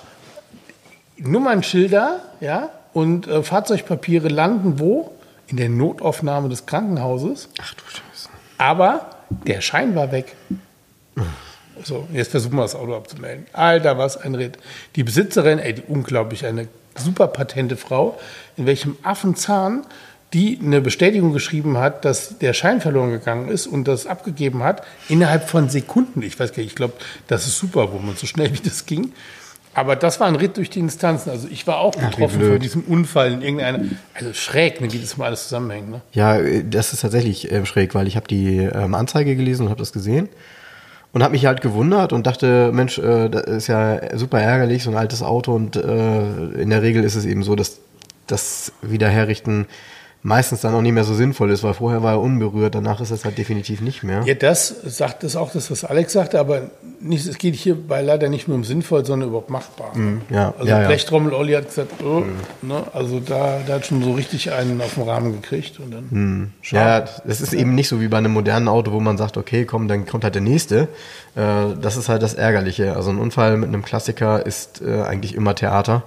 [1.19, 5.13] Nummernschilder ja, und äh, Fahrzeugpapiere landen wo?
[5.49, 7.51] In der Notaufnahme des Krankenhauses.
[7.61, 8.29] Ach du Scheiße.
[8.57, 9.17] Aber
[9.47, 10.35] der Schein war weg.
[11.83, 13.47] So, jetzt versuchen wir das Auto abzumelden.
[13.53, 14.59] Alter, was ein Ritt.
[14.97, 18.19] Die Besitzerin, ey, die unglaublich, eine super patente Frau,
[18.57, 19.87] in welchem Affenzahn
[20.33, 24.83] die eine Bestätigung geschrieben hat, dass der Schein verloren gegangen ist und das abgegeben hat,
[25.09, 26.23] innerhalb von Sekunden.
[26.23, 26.95] Ich weiß gar nicht, ich glaube,
[27.27, 29.13] das ist super, wo man so schnell wie das ging.
[29.73, 31.31] Aber das war ein Ritt durch die Instanzen.
[31.31, 32.53] Also ich war auch betroffen blöd.
[32.53, 33.85] von diesem Unfall in irgendeiner,
[34.15, 35.91] also schräg, ne, wie das mal alles zusammenhängt.
[35.91, 36.01] Ne?
[36.13, 39.69] Ja, äh, das ist tatsächlich äh, schräg, weil ich habe die ähm, Anzeige gelesen und
[39.71, 40.29] habe das gesehen
[41.13, 44.91] und habe mich halt gewundert und dachte, Mensch, äh, das ist ja super ärgerlich, so
[44.91, 47.81] ein altes Auto und äh, in der Regel ist es eben so, dass
[48.27, 49.67] das Wiederherrichten
[50.23, 53.11] meistens dann auch nicht mehr so sinnvoll ist, weil vorher war er unberührt, danach ist
[53.11, 54.23] es halt definitiv nicht mehr.
[54.27, 58.29] Ja, das sagt das auch das, was Alex sagte, aber nicht, es geht hierbei leider
[58.29, 59.93] nicht nur um sinnvoll, sondern überhaupt machbar.
[60.29, 60.87] ja, also ja.
[60.87, 62.25] Blechtrommel Olli hat gesagt, oh,
[62.61, 66.53] ne, also da, da hat schon so richtig einen auf den Rahmen gekriegt und dann
[66.63, 69.65] Ja, das ist eben nicht so wie bei einem modernen Auto, wo man sagt, okay,
[69.65, 70.89] komm, dann kommt halt der nächste.
[71.35, 72.95] Äh, das ist halt das Ärgerliche.
[72.95, 76.03] Also ein Unfall mit einem Klassiker ist äh, eigentlich immer Theater.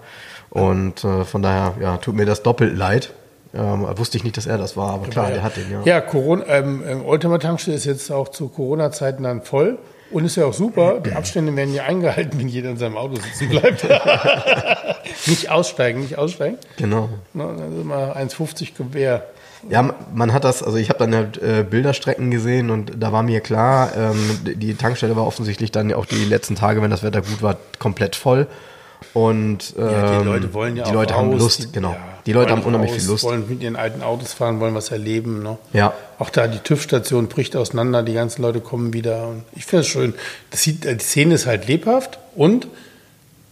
[0.51, 3.11] Und äh, von daher, ja, tut mir das doppelt leid.
[3.55, 5.81] Ähm, wusste ich nicht, dass er das war, aber klar, der hat den, ja.
[5.85, 9.77] Ja, Corona, ähm, ähm, Oldtimer Tankstelle ist jetzt auch zu Corona-Zeiten dann voll.
[10.09, 13.15] Und ist ja auch super, die Abstände werden ja eingehalten, wenn jeder in seinem Auto
[13.15, 13.83] sitzen bleibt.
[15.27, 16.57] nicht aussteigen, nicht aussteigen.
[16.77, 17.09] Genau.
[17.33, 19.25] Ne, dann ist immer 1,50 Gewehr.
[19.69, 23.23] Ja, man hat das, also ich habe dann halt äh, Bilderstrecken gesehen und da war
[23.23, 27.21] mir klar, ähm, die Tankstelle war offensichtlich dann auch die letzten Tage, wenn das Wetter
[27.21, 28.47] gut war, komplett voll.
[29.13, 31.91] Und ähm, Ja, die Leute wollen ja die auch Leute haben raus, Lust, genau.
[31.91, 33.23] ja, die Leute haben unheimlich raus, viel Lust.
[33.23, 35.43] wollen mit ihren alten Autos fahren, wollen was erleben.
[35.43, 35.57] Ne?
[35.73, 35.93] Ja.
[36.19, 39.27] Auch da die TÜV-Station bricht auseinander, die ganzen Leute kommen wieder.
[39.27, 40.13] Und ich finde es schön.
[40.51, 42.67] Das sieht, die Szene ist halt lebhaft und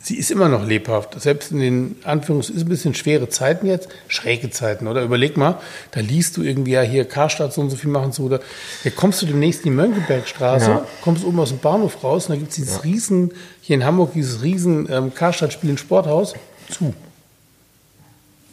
[0.03, 1.19] sie ist immer noch lebhaft.
[1.21, 5.03] Selbst in den Anführungs ist ein bisschen schwere Zeiten jetzt, schräge Zeiten, oder?
[5.03, 5.59] Überleg mal,
[5.91, 8.39] da liest du irgendwie ja hier Karstadt so und so viel machen zu, oder
[8.83, 10.87] ja, kommst du demnächst in die Mönckebergstraße, Ja.
[11.01, 13.31] kommst oben aus dem Bahnhof raus und da gibt es dieses riesen,
[13.61, 16.33] hier in Hamburg, dieses riesen ähm, Karstadt-Spiel in Sporthaus
[16.69, 16.93] zu.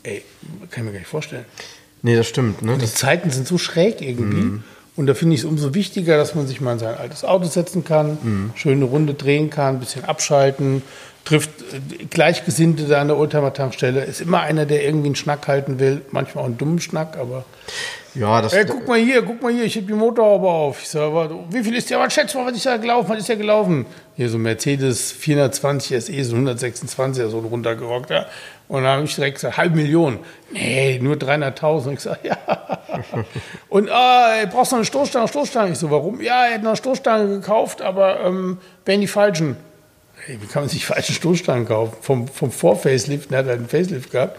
[0.03, 0.23] Ey,
[0.71, 1.45] kann ich mir gar nicht vorstellen.
[2.03, 2.63] Nee, das stimmt.
[2.63, 2.79] Ne?
[2.79, 4.61] Die Zeiten sind so schräg irgendwie.
[4.99, 7.45] Und da finde ich es umso wichtiger, dass man sich mal in sein altes Auto
[7.45, 10.83] setzen kann, schöne Runde drehen kann, ein bisschen abschalten,
[11.25, 14.05] trifft äh, Gleichgesinnte da an der Oldtimer-Tankstelle.
[14.05, 16.03] Ist immer einer, der irgendwie einen Schnack halten will.
[16.11, 17.45] Manchmal auch einen dummen Schnack, aber.
[18.15, 20.83] ja, das, Ey, guck mal hier, guck mal hier, ich habe die Motorhaube auf.
[20.83, 22.01] Ich sage, wie viel ist der?
[22.01, 23.09] Was schätzt mal, was ist da gelaufen?
[23.11, 23.87] Was ist der gelaufen?
[24.17, 28.27] Hier so ein Mercedes 420 SE, so 126, so ein runtergerockter.
[28.69, 30.19] Und dann habe ich direkt gesagt, halb Million.
[30.53, 31.95] Nee, nur 300.000.
[31.95, 32.37] Ich sage, ja.
[33.69, 35.73] Und ah, ey, brauchst du noch eine Stoßstange, Stoßstange?
[35.73, 36.21] Ich so, warum?
[36.21, 39.57] Ja, er hat noch eine Stoßstange gekauft, aber ähm, wären die falschen.
[40.27, 41.97] Hey, wie kann man sich falschen Stoßstangen kaufen?
[42.03, 44.39] Vom, vom Vor-Facelift, der hat halt einen Facelift gehabt.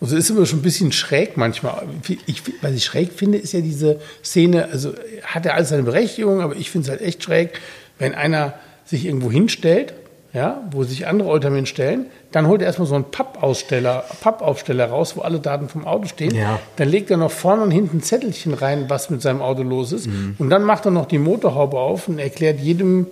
[0.00, 1.86] Und so ist immer schon ein bisschen schräg manchmal.
[2.26, 6.40] Ich, was ich schräg finde, ist ja diese Szene, also hat er alles seine Berechtigung,
[6.40, 7.60] aber ich finde es halt echt schräg,
[7.98, 8.54] wenn einer
[8.84, 9.94] sich irgendwo hinstellt,
[10.32, 15.16] ja, wo sich andere Unternehmen stellen, dann holt er erstmal so einen Pappaussteller, Pappaufsteller raus,
[15.16, 16.34] wo alle Daten vom Auto stehen.
[16.34, 16.60] Ja.
[16.76, 20.08] Dann legt er noch vorne und hinten Zettelchen rein, was mit seinem Auto los ist.
[20.38, 23.06] Und dann macht er noch die Motorhaube auf und erklärt jedem,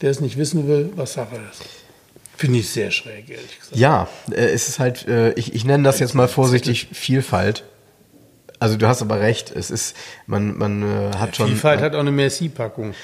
[0.00, 1.62] der es nicht wissen will, was Sache ist.
[2.38, 3.76] Finde ich sehr schräg, ehrlich gesagt.
[3.76, 7.64] Ja, äh, es ist halt, äh, ich, ich nenne das jetzt mal vorsichtig Vielfalt.
[8.58, 9.96] Also du hast aber recht, es ist,
[10.26, 11.48] man, man äh, hat schon.
[11.48, 12.94] Vielfalt hat auch eine Merci-Packung.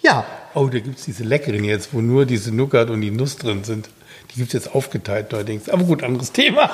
[0.00, 0.24] Ja,
[0.58, 3.62] Oh, da gibt es diese leckeren jetzt, wo nur diese Nougat und die Nuss drin
[3.62, 3.88] sind.
[4.38, 5.68] Die gibt es jetzt aufgeteilt neuerdings.
[5.68, 6.70] Aber gut, anderes Thema.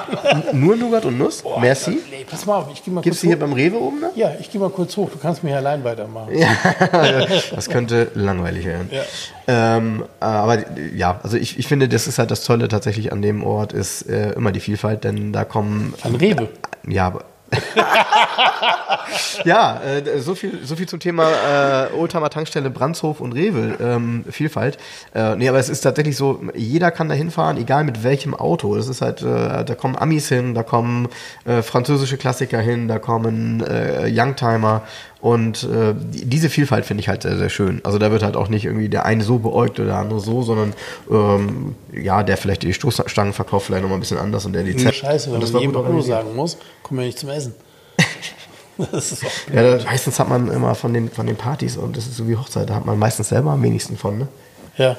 [0.53, 1.41] nur Nougat und Nuss.
[1.41, 1.99] Boah, Merci.
[2.11, 4.11] Nee, pass mal auf, ich gehe mal Gibt's kurz die hier beim Rewe oben, ne?
[4.17, 5.09] Ja, ich gehe mal kurz hoch.
[5.09, 6.29] Du kannst mir hier allein weitermachen.
[7.55, 8.91] Das könnte langweilig werden.
[8.93, 9.77] Ja.
[9.79, 13.23] Ähm, aber äh, ja, also ich, ich finde, das ist halt das Tolle tatsächlich an
[13.23, 15.95] dem Ort, ist äh, immer die Vielfalt, denn da kommen.
[16.03, 16.51] An Rewe.
[16.87, 17.25] Ja, aber.
[19.45, 24.25] ja, äh, so, viel, so viel zum Thema äh, Oldtimer Tankstelle, Brandshof und Rewe, ähm,
[24.31, 24.79] Vielfalt.
[25.15, 28.75] Äh, nee, aber es ist tatsächlich so, jeder kann da hinfahren, egal mit welchem Auto.
[28.77, 31.09] Das ist halt, äh, da kommen Amis hin, da kommen
[31.45, 34.83] äh, französische Klassiker hin, da kommen äh, Youngtimer
[35.25, 37.81] und äh, die- diese Vielfalt finde ich halt sehr, sehr schön.
[37.83, 40.43] Also da wird halt auch nicht irgendwie der eine so beäugt oder der andere so,
[40.43, 40.75] sondern
[41.11, 44.73] ähm, ja, der vielleicht die Stoßstangen verkauft, vielleicht nochmal ein bisschen anders und der die
[44.75, 46.19] Nur Zett- Scheiße, wenn man jedem organisiert.
[46.19, 47.55] sagen muss, kommen wir nicht zum Essen.
[48.93, 49.57] das ist auch blöd.
[49.57, 52.29] Ja, da, meistens hat man immer von den, von den Partys und das ist so
[52.29, 54.29] wie Hochzeit, da hat man meistens selber am wenigsten von, ne?
[54.77, 54.97] Ja,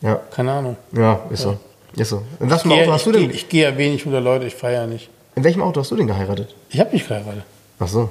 [0.00, 0.76] Ja, keine Ahnung.
[0.92, 1.56] ja, ist so.
[1.96, 2.22] Ist so.
[2.38, 3.30] In was gehe, Auto hast du denn?
[3.30, 5.08] ich gehe ja wenig unter Leute, ich feiere nicht.
[5.34, 6.54] In welchem Auto hast du denn geheiratet?
[6.70, 7.42] Ich habe nicht geheiratet.
[7.80, 8.10] Ach so.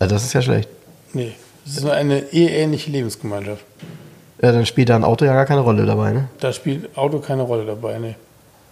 [0.00, 0.68] Ja, das ist ja schlecht.
[1.12, 1.32] Nee,
[1.66, 3.64] es ist eine eheähnliche Lebensgemeinschaft.
[4.40, 6.28] Ja, dann spielt da ein Auto ja gar keine Rolle dabei, ne?
[6.40, 8.14] Da spielt Auto keine Rolle dabei, nee.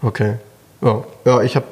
[0.02, 0.34] Okay.
[0.82, 1.66] Ja, ja ich habe,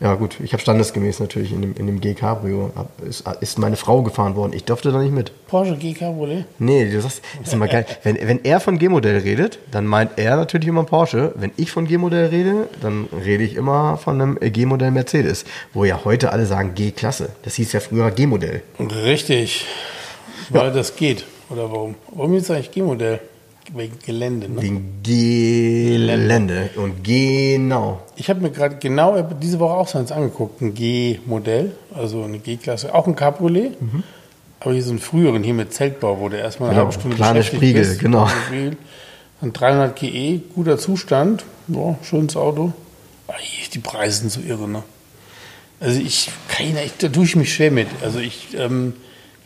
[0.00, 3.58] ja gut, ich habe standesgemäß natürlich in dem, in dem G Cabrio, hab, ist, ist
[3.58, 4.52] meine Frau gefahren worden.
[4.54, 5.30] Ich durfte da nicht mit.
[5.46, 6.46] Porsche G Cabriolet?
[6.58, 7.86] Nee, du sagst, ist immer geil.
[8.02, 11.32] Wenn, wenn er von G-Modell redet, dann meint er natürlich immer Porsche.
[11.36, 15.44] Wenn ich von G-Modell rede, dann rede ich immer von einem G-Modell Mercedes.
[15.74, 17.30] Wo ja heute alle sagen G-Klasse.
[17.42, 18.62] Das hieß ja früher G-Modell.
[18.80, 19.66] Richtig.
[20.50, 21.24] Weil das geht.
[21.50, 21.94] Oder warum?
[22.12, 23.20] Warum ist eigentlich G-Modell?
[23.74, 24.62] Wegen Gelände, ne?
[24.62, 26.70] Wegen Gelände.
[26.76, 28.00] Und genau.
[28.16, 32.38] Ich habe mir gerade genau diese Woche auch so eins angeguckt, ein G-Modell, also eine
[32.38, 33.72] G-Klasse, auch ein Cabriolet,
[34.60, 37.16] aber hier so einen früheren, hier mit Zeltbau, wo der erstmal eine Genau, halbe Stunde
[37.16, 38.00] Plane beschäftigt Spiegel, bist.
[38.00, 38.28] genau.
[39.42, 42.72] Ein 300 GE, guter Zustand, ja, schönes Auto.
[43.74, 44.82] Die Preise sind so irre, ne?
[45.78, 47.86] Also ich, keine, ich, da tue ich mich schwer mit.
[48.02, 48.94] Also ich, ähm,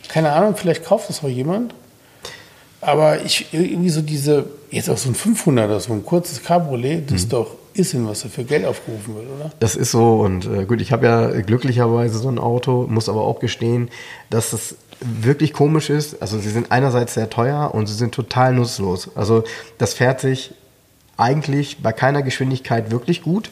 [0.09, 1.73] keine Ahnung, vielleicht kauft das auch jemand.
[2.81, 7.21] Aber ich, irgendwie so diese, jetzt auch so ein 500er, so ein kurzes Cabriolet, das
[7.21, 9.51] ist doch Irrsinn, was da für Geld aufgerufen wird, oder?
[9.59, 13.21] Das ist so und äh, gut, ich habe ja glücklicherweise so ein Auto, muss aber
[13.21, 13.89] auch gestehen,
[14.29, 16.21] dass es wirklich komisch ist.
[16.21, 19.09] Also sie sind einerseits sehr teuer und sie sind total nutzlos.
[19.15, 19.43] Also
[19.77, 20.53] das fährt sich
[21.17, 23.49] eigentlich bei keiner Geschwindigkeit wirklich gut.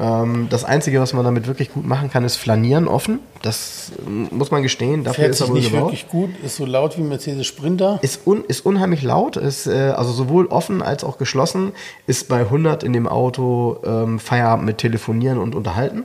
[0.00, 3.18] Ähm, das Einzige, was man damit wirklich gut machen kann, ist flanieren offen.
[3.42, 5.04] Das äh, muss man gestehen.
[5.04, 5.88] Dafür Fährt ist er wohl nicht gebaut.
[5.88, 7.98] wirklich gut, ist so laut wie ein Mercedes Sprinter.
[8.00, 11.72] Ist, un, ist unheimlich laut, ist äh, also sowohl offen als auch geschlossen,
[12.06, 16.04] ist bei 100 in dem Auto ähm, Feierabend mit Telefonieren und Unterhalten.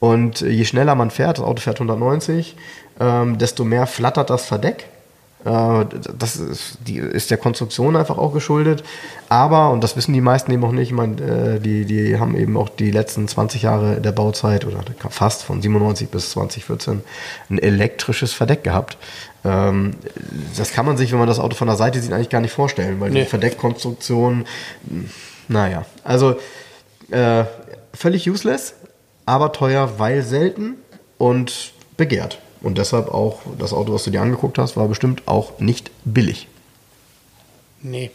[0.00, 2.56] Und äh, je schneller man fährt, das Auto fährt 190,
[2.98, 4.86] ähm, desto mehr flattert das Verdeck.
[5.44, 8.82] Das ist, die, ist der Konstruktion einfach auch geschuldet.
[9.28, 12.36] Aber, und das wissen die meisten eben auch nicht, ich meine, äh, die, die haben
[12.36, 14.80] eben auch die letzten 20 Jahre der Bauzeit oder
[15.10, 17.02] fast von 97 bis 2014
[17.50, 18.98] ein elektrisches Verdeck gehabt.
[19.44, 19.94] Ähm,
[20.56, 22.52] das kann man sich, wenn man das Auto von der Seite sieht, eigentlich gar nicht
[22.52, 23.20] vorstellen, weil Nee.
[23.20, 24.44] die Verdeckkonstruktion,
[25.46, 26.36] naja, also
[27.10, 27.44] äh,
[27.94, 28.74] völlig useless,
[29.24, 30.74] aber teuer, weil selten
[31.16, 32.40] und begehrt.
[32.60, 36.48] Und deshalb auch das Auto, was du dir angeguckt hast, war bestimmt auch nicht billig.
[37.82, 38.10] Nee.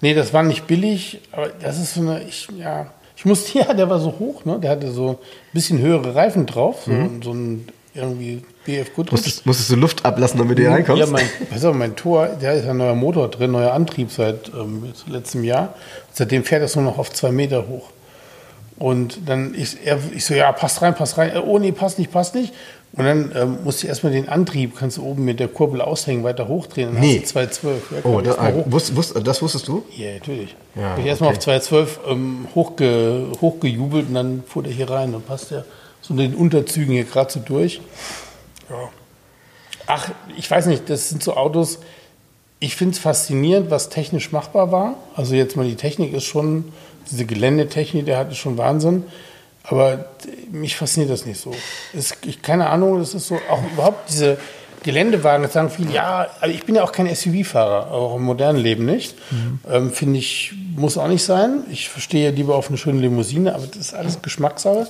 [0.00, 3.72] Nee, das war nicht billig, aber das ist so eine, ich, ja, ich musste, ja,
[3.72, 4.58] der war so hoch, ne?
[4.60, 5.16] Der hatte so ein
[5.52, 9.12] bisschen höhere Reifen drauf, so, so ein irgendwie BF Goodrich.
[9.12, 11.00] Musstest, musstest du Luft ablassen, damit du hier reinkommst?
[11.00, 14.48] Ja, mein, pass auf, mein Tor, da ist ein neuer Motor drin, neuer Antrieb seit
[14.48, 15.74] ähm, letztem Jahr.
[16.12, 17.90] Seitdem fährt das nur noch auf zwei Meter hoch.
[18.76, 21.30] Und dann ist er, ich so, ja, passt rein, passt rein.
[21.36, 22.52] Äh, Oh nee, passt nicht, passt nicht.
[22.96, 26.22] Und dann ähm, musste ich erstmal den Antrieb, kannst du oben mit der Kurbel aushängen,
[26.22, 26.92] weiter hochdrehen.
[26.92, 27.14] Dann Nee.
[27.20, 27.82] hast du 212.
[27.90, 28.36] Ja, oh, das,
[28.66, 29.84] wusst, wusst, das wusstest du?
[29.96, 30.54] Ja, natürlich.
[30.76, 31.38] Ja, Bin ich erstmal okay.
[31.38, 35.10] auf 212 ähm, hochge, hochgejubelt und dann fuhr der hier rein.
[35.12, 35.64] Dann passt der
[36.02, 37.80] so in den Unterzügen hier gerade so durch.
[38.70, 38.90] Ja.
[39.86, 41.80] Ach, ich weiß nicht, das sind so Autos,
[42.60, 44.94] Ich finde es faszinierend, was technisch machbar war.
[45.16, 46.72] Also jetzt mal die Technik ist schon,
[47.10, 49.02] diese Geländetechnik, der hat ist schon Wahnsinn.
[49.64, 50.04] Aber
[50.50, 51.52] mich fasziniert das nicht so.
[51.96, 54.36] Es, ich, keine Ahnung, das ist so, auch überhaupt diese
[54.82, 58.58] Geländewagen, das sagen viele, ja, also ich bin ja auch kein SUV-Fahrer, auch im modernen
[58.58, 59.16] Leben nicht.
[59.30, 59.60] Mhm.
[59.70, 61.64] Ähm, Finde ich, muss auch nicht sein.
[61.70, 64.86] Ich verstehe lieber auf eine schöne Limousine, aber das ist alles Geschmackssache.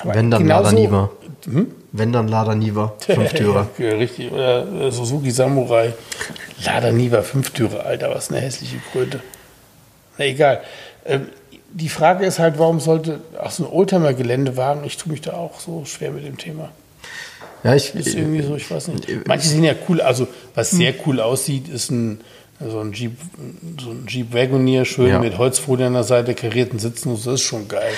[0.00, 1.10] Aber Wenn dann Lada Niva.
[1.44, 1.70] Hm?
[1.92, 3.68] Wenn dann Lada Niva, Fünftürer.
[3.78, 5.94] ja, richtig, oder Suzuki Samurai.
[6.64, 9.20] Lada Niva, Fünftürer, Alter, was eine hässliche Kröte.
[10.18, 10.62] Na egal.
[11.04, 11.28] Ähm,
[11.76, 15.60] die Frage ist halt, warum sollte auch so ein Oldtimer-Geländewagen, ich tue mich da auch
[15.60, 16.70] so schwer mit dem Thema.
[17.64, 17.94] Ja, ich.
[17.94, 19.26] Ist irgendwie so, ich weiß nicht.
[19.26, 22.22] Manche sehen ja cool, also was sehr cool aussieht, ist ein,
[22.60, 23.18] so ein Jeep,
[23.78, 25.18] so ein Jeep Wagoneer, schön ja.
[25.18, 27.92] mit Holzfolie an der Seite, karierten Sitzen, das ist schon geil.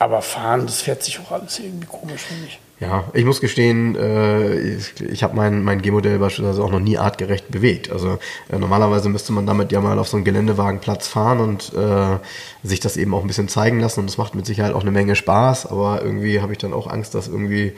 [0.00, 2.58] Aber fahren, das fährt sich auch alles irgendwie komisch, finde ich.
[2.78, 6.98] Ja, ich muss gestehen, äh, ich, ich habe mein, mein G-Modell beispielsweise auch noch nie
[6.98, 7.90] artgerecht bewegt.
[7.90, 8.18] Also
[8.50, 12.18] äh, normalerweise müsste man damit ja mal auf so einen Geländewagenplatz fahren und äh,
[12.62, 14.00] sich das eben auch ein bisschen zeigen lassen.
[14.00, 15.64] Und das macht mit Sicherheit auch eine Menge Spaß.
[15.66, 17.72] Aber irgendwie habe ich dann auch Angst, dass irgendwie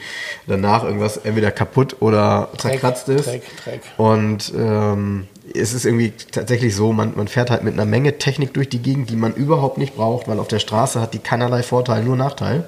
[0.49, 3.29] danach irgendwas entweder kaputt oder zerkratzt ist.
[3.29, 3.83] Dreck, Dreck.
[3.99, 8.53] Und ähm, es ist irgendwie tatsächlich so, man, man fährt halt mit einer Menge Technik
[8.53, 11.63] durch die Gegend, die man überhaupt nicht braucht, weil auf der Straße hat die keinerlei
[11.63, 12.65] Vorteil, nur Nachteil.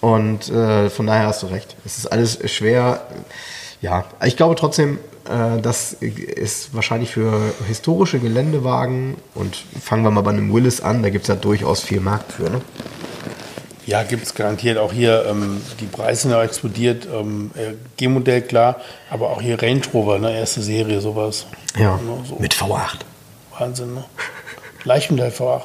[0.00, 1.76] Und äh, von daher hast du recht.
[1.84, 3.06] Es ist alles schwer.
[3.82, 4.98] Ja, ich glaube trotzdem,
[5.28, 11.02] äh, das ist wahrscheinlich für historische Geländewagen und fangen wir mal bei einem Willis an,
[11.02, 12.50] da gibt es ja durchaus viel Markt für.
[12.50, 12.60] Ne?
[13.86, 14.78] Ja, gibt es garantiert.
[14.78, 17.08] Auch hier, ähm, die Preise sind ja explodiert.
[17.12, 18.76] Ähm, äh, G-Modell klar,
[19.10, 21.46] aber auch hier Range Rover, ne, erste Serie, sowas.
[21.76, 22.36] Ja, ne, so.
[22.38, 22.98] mit V8.
[23.58, 24.04] Wahnsinn, ne?
[24.84, 25.62] Leichenteil V8.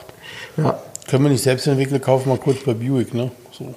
[0.57, 0.79] Ja.
[1.07, 3.31] Können wir nicht selbst entwickeln, kaufen wir kurz bei Buick, ne?
[3.51, 3.75] So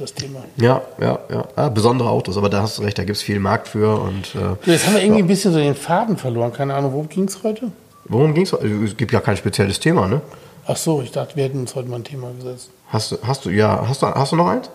[0.00, 0.40] das Thema.
[0.56, 1.48] Ja, ja, ja.
[1.56, 4.00] Ah, besondere Autos, aber da hast du recht, da gibt es viel Markt für.
[4.00, 5.24] Und, äh, Jetzt haben wir irgendwie ja.
[5.24, 6.52] ein bisschen so den Faden verloren.
[6.52, 7.70] Keine Ahnung, worum ging es heute?
[8.06, 8.52] Worum ging es?
[8.52, 10.20] Es gibt ja kein spezielles Thema, ne?
[10.66, 12.70] Ach so, ich dachte, wir hätten uns heute mal ein Thema gesetzt.
[12.88, 14.70] Hast du, hast du, ja, hast du, hast du noch eins?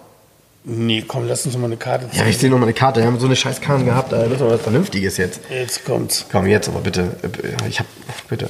[0.63, 2.19] Nee, komm, lass uns mal eine Karte ziehen.
[2.19, 2.99] Ja, ich sehe noch mal eine Karte.
[2.99, 5.41] Wir haben so eine scheiß Karte gehabt, da müssen wir was Vernünftiges jetzt.
[5.49, 6.25] Jetzt kommt's.
[6.31, 7.15] Komm, jetzt aber bitte.
[7.69, 7.85] Ich hab,
[8.27, 8.49] bitte.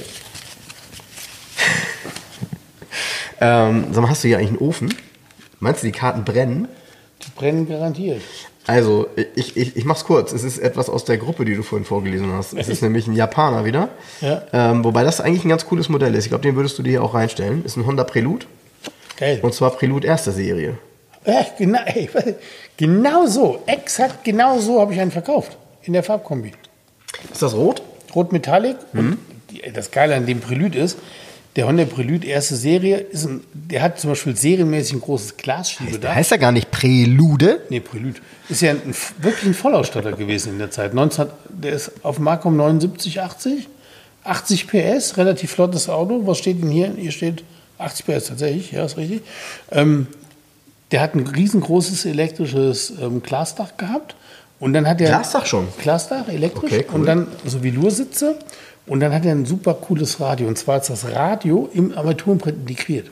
[3.40, 4.94] ähm, sag mal, hast du hier eigentlich einen Ofen?
[5.60, 6.68] Meinst du, die Karten brennen?
[7.22, 8.20] Die brennen garantiert.
[8.66, 10.32] Also, ich, ich, ich mach's kurz.
[10.32, 12.52] Es ist etwas aus der Gruppe, die du vorhin vorgelesen hast.
[12.52, 13.90] Es ist nämlich ein Japaner wieder.
[14.20, 14.42] Ja.
[14.52, 16.24] Ähm, wobei das eigentlich ein ganz cooles Modell ist.
[16.24, 17.64] Ich glaube, den würdest du dir hier auch reinstellen.
[17.64, 18.46] Ist ein Honda Prelude.
[19.16, 19.38] Geil.
[19.42, 20.78] Und zwar Prelude erste Serie.
[21.24, 22.08] Ja, genau, ey,
[22.76, 23.62] genau so.
[23.66, 25.56] Exakt genau so habe ich einen verkauft.
[25.82, 26.52] In der Farbkombi.
[27.32, 27.82] Ist das rot?
[28.14, 28.76] Rot Metallic.
[28.92, 29.18] Mhm.
[29.64, 30.98] Und das Geile an dem Prelude ist,
[31.56, 36.10] der Honda Prelude erste Serie, ist ein, der hat zum Beispiel serienmäßig ein großes Glasschiebedach.
[36.10, 37.62] Heißt, heißt er gar nicht Prelude?
[37.70, 38.20] Nee, Prelude.
[38.48, 40.92] Ist ja ein, wirklich ein Vollausstatter gewesen in der Zeit.
[40.92, 43.68] 19, der ist auf um 79, 80.
[44.24, 46.26] 80 PS, relativ flottes Auto.
[46.26, 46.92] Was steht denn hier?
[46.96, 47.44] Hier steht
[47.78, 49.22] 80 PS tatsächlich, ja, ist richtig.
[49.70, 50.08] Ähm,
[50.90, 54.14] der hat ein riesengroßes elektrisches ähm, Glasdach gehabt.
[54.58, 55.08] Und dann hat er.
[55.08, 55.68] Glasdach schon?
[55.78, 56.72] Glasdach, elektrisch.
[56.72, 57.00] Okay, cool.
[57.00, 58.38] Und dann so wie Lursitze.
[58.86, 60.46] Und dann hat er ein super cooles Radio.
[60.46, 63.10] Und zwar ist das Radio im Armaturenbrett integriert.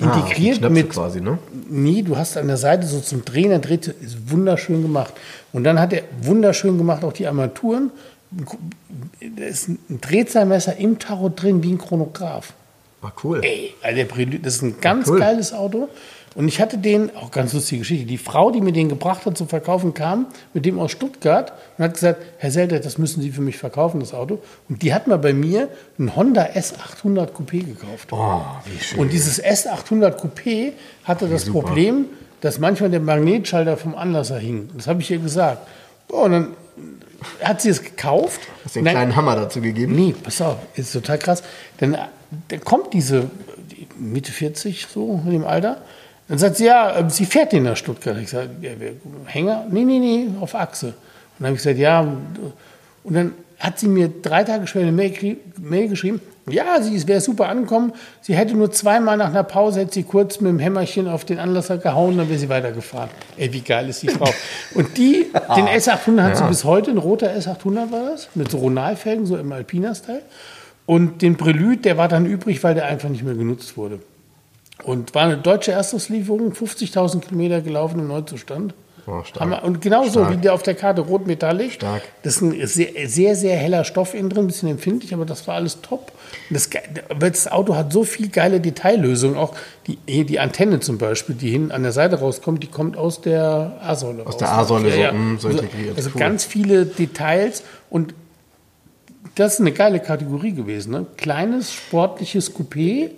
[0.00, 1.38] Ah, integriert ah, mit quasi, ne?
[1.68, 5.14] Nee, du hast an der Seite so zum Drehen, er dreht, ist wunderschön gemacht.
[5.52, 7.90] Und dann hat er wunderschön gemacht auch die Armaturen.
[8.30, 12.54] Da ist ein Drehzahlmesser im Tarot drin wie ein Chronograph.
[13.00, 13.40] War cool.
[13.44, 14.02] Ey, also
[14.42, 15.20] das ist ein ganz cool.
[15.20, 15.88] geiles Auto.
[16.34, 19.38] Und ich hatte den, auch ganz lustige Geschichte, die Frau, die mir den gebracht hat
[19.38, 23.30] zum Verkaufen, kam mit dem aus Stuttgart und hat gesagt, Herr Selter, das müssen Sie
[23.30, 24.40] für mich verkaufen, das Auto.
[24.68, 25.68] Und die hat mal bei mir
[25.98, 28.08] einen Honda S800 Coupé gekauft.
[28.10, 28.98] Oh, wie schön.
[28.98, 30.72] Und dieses S800 Coupé
[31.04, 31.60] hatte das super.
[31.60, 32.06] Problem,
[32.40, 34.68] dass manchmal der Magnetschalter vom Anlasser hing.
[34.76, 35.66] Das habe ich ihr gesagt.
[36.08, 36.48] Und dann
[37.42, 38.40] hat sie es gekauft.
[38.64, 39.94] Hast du den kleinen Hammer dazu gegeben?
[39.94, 41.42] Nee, pass auf, ist total krass.
[41.78, 41.96] Dann,
[42.48, 43.30] dann kommt diese
[43.98, 45.78] Mitte 40 so in dem Alter
[46.28, 48.16] dann sagt sie, ja, ähm, sie fährt den nach Stuttgart.
[48.18, 48.70] Ich sage, ja,
[49.26, 49.66] Hänger?
[49.70, 50.88] Nee, nee, nee, auf Achse.
[50.88, 50.94] Und
[51.38, 52.00] dann habe ich gesagt, ja.
[52.00, 56.20] Und dann hat sie mir drei Tage später eine Mail, Mail geschrieben,
[56.50, 57.92] ja, sie wäre super angekommen.
[58.20, 61.38] Sie hätte nur zweimal nach einer Pause, hätte sie kurz mit dem Hämmerchen auf den
[61.38, 63.08] Anlasser gehauen, dann wäre sie weitergefahren.
[63.38, 64.28] Ey, wie geil ist die Frau.
[64.74, 68.58] Und die, den S800 hat sie bis heute, ein roter S800 war das, mit so
[68.58, 70.22] Ronalfelgen, so im Alpina-Style.
[70.86, 74.00] Und den Prelude, der war dann übrig, weil der einfach nicht mehr genutzt wurde.
[74.82, 78.74] Und war eine deutsche Erstauslieferung, 50.000 Kilometer gelaufen im Neuzustand.
[79.06, 79.22] Oh,
[79.62, 81.72] und genauso wie der auf der Karte rot metallic.
[81.72, 82.02] Stark.
[82.22, 85.46] Das ist ein sehr, sehr, sehr heller Stoff innen drin, ein bisschen empfindlich, aber das
[85.46, 86.10] war alles top.
[86.48, 86.70] Das,
[87.18, 89.36] das, Auto hat so viel geile Detaillösungen.
[89.36, 89.54] Auch
[89.86, 93.78] die, die Antenne zum Beispiel, die hinten an der Seite rauskommt, die kommt aus der
[93.82, 95.12] A-Säule Aus der A-Säule ja, so, ja.
[95.12, 95.96] Mm, so, integriert.
[95.96, 96.20] Also, also cool.
[96.20, 98.14] ganz viele Details und
[99.34, 100.92] das ist eine geile Kategorie gewesen.
[100.92, 101.06] Ne?
[101.18, 103.10] Kleines, sportliches Coupé,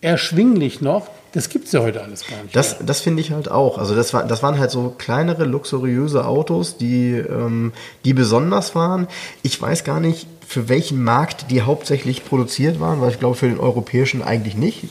[0.00, 1.08] erschwinglich noch.
[1.32, 2.56] Das gibt es ja heute alles gar nicht.
[2.56, 3.78] Das, das finde ich halt auch.
[3.78, 7.72] Also das, war, das waren halt so kleinere, luxuriöse Autos, die, ähm,
[8.04, 9.06] die besonders waren.
[9.42, 13.48] Ich weiß gar nicht, für welchen Markt die hauptsächlich produziert waren, weil ich glaube, für
[13.48, 14.88] den europäischen eigentlich nicht.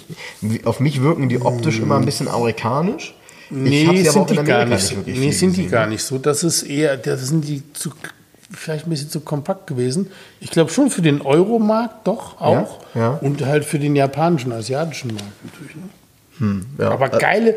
[0.64, 3.14] Auf mich wirken die optisch immer ein bisschen amerikanisch.
[3.50, 5.06] Nee, sind die gar nicht.
[5.06, 6.18] nicht nee, sind die gar nicht so.
[6.18, 7.90] Das ist eher, das sind die zu,
[8.52, 10.12] vielleicht ein bisschen zu kompakt gewesen.
[10.40, 12.80] Ich glaube schon für den Euromarkt doch auch.
[12.96, 13.10] Ja, ja.
[13.22, 15.76] Und halt für den japanischen, asiatischen Markt natürlich.
[15.76, 15.84] Ne?
[16.78, 17.56] Ja, Aber geile,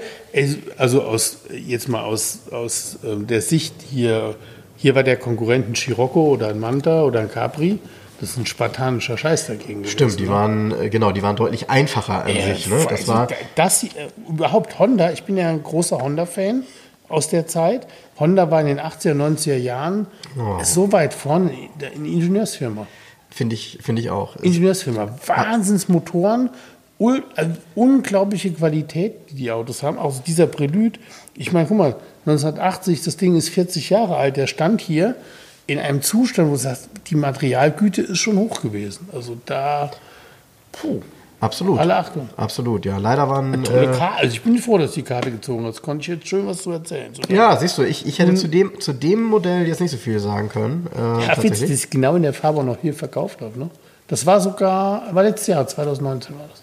[0.77, 4.35] also aus, jetzt mal aus, aus ähm, der Sicht hier,
[4.77, 7.79] hier war der Konkurrent ein Scirocco oder ein Manta oder ein Capri.
[8.21, 9.85] Das ist ein spartanischer Scheiß dagegen.
[9.85, 10.31] Stimmt, die gewesen, ne?
[10.31, 12.69] waren, äh, genau, die waren deutlich einfacher an Äh, sich.
[12.69, 12.77] Ne?
[12.89, 13.89] Das also war, das, äh,
[14.29, 16.65] überhaupt Honda, ich bin ja ein großer Honda-Fan
[17.13, 17.87] aus der Zeit.
[18.19, 20.07] Honda war in den 80er, 90er Jahren
[20.39, 20.59] Oh.
[20.63, 21.53] so weit vorne
[21.95, 22.87] in Ingenieursfirma.
[23.31, 24.37] finde ich, finde ich auch.
[24.37, 26.51] Ingenieursfirma, Wahnsinnsmotoren,
[26.99, 29.99] ul, äh, unglaubliche Qualität, die die Autos haben.
[29.99, 30.99] Auch dieser Prelude.
[31.35, 31.97] Ich meine, guck mal,
[32.27, 35.17] 1980, das Ding ist 40 Jahre alt, der stand hier
[35.67, 39.09] in einem Zustand, wo du sagst, die Materialgüte ist schon hoch gewesen.
[39.13, 39.91] Also da,
[40.73, 41.01] puh,
[41.43, 41.81] Absolut.
[41.81, 42.29] alle Achtung.
[42.37, 42.99] Absolut, ja.
[42.99, 43.65] Leider waren.
[43.65, 44.19] Tolle Äh, Karte.
[44.19, 45.83] Also ich bin froh, dass die Karte gezogen hat.
[45.83, 47.13] Konnte ich jetzt schön was zu erzählen.
[47.13, 49.97] So, ja, siehst du, ich, ich hätte zu dem, zu dem Modell jetzt nicht so
[49.97, 50.87] viel sagen können.
[50.97, 53.59] Äh, ja, dass ich genau in der Farbe auch noch hier verkauft habe.
[53.59, 53.71] Ne?
[54.07, 56.63] Das war sogar, war letztes Jahr, 2019 war das.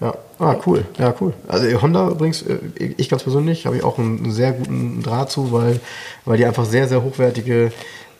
[0.00, 0.84] Ja, ah, cool.
[0.98, 1.34] Ja, cool.
[1.48, 2.58] Also Honda übrigens, äh,
[2.96, 5.80] ich ganz persönlich, habe ich auch einen, einen sehr guten Draht zu, weil,
[6.24, 7.70] weil die einfach sehr, sehr hochwertige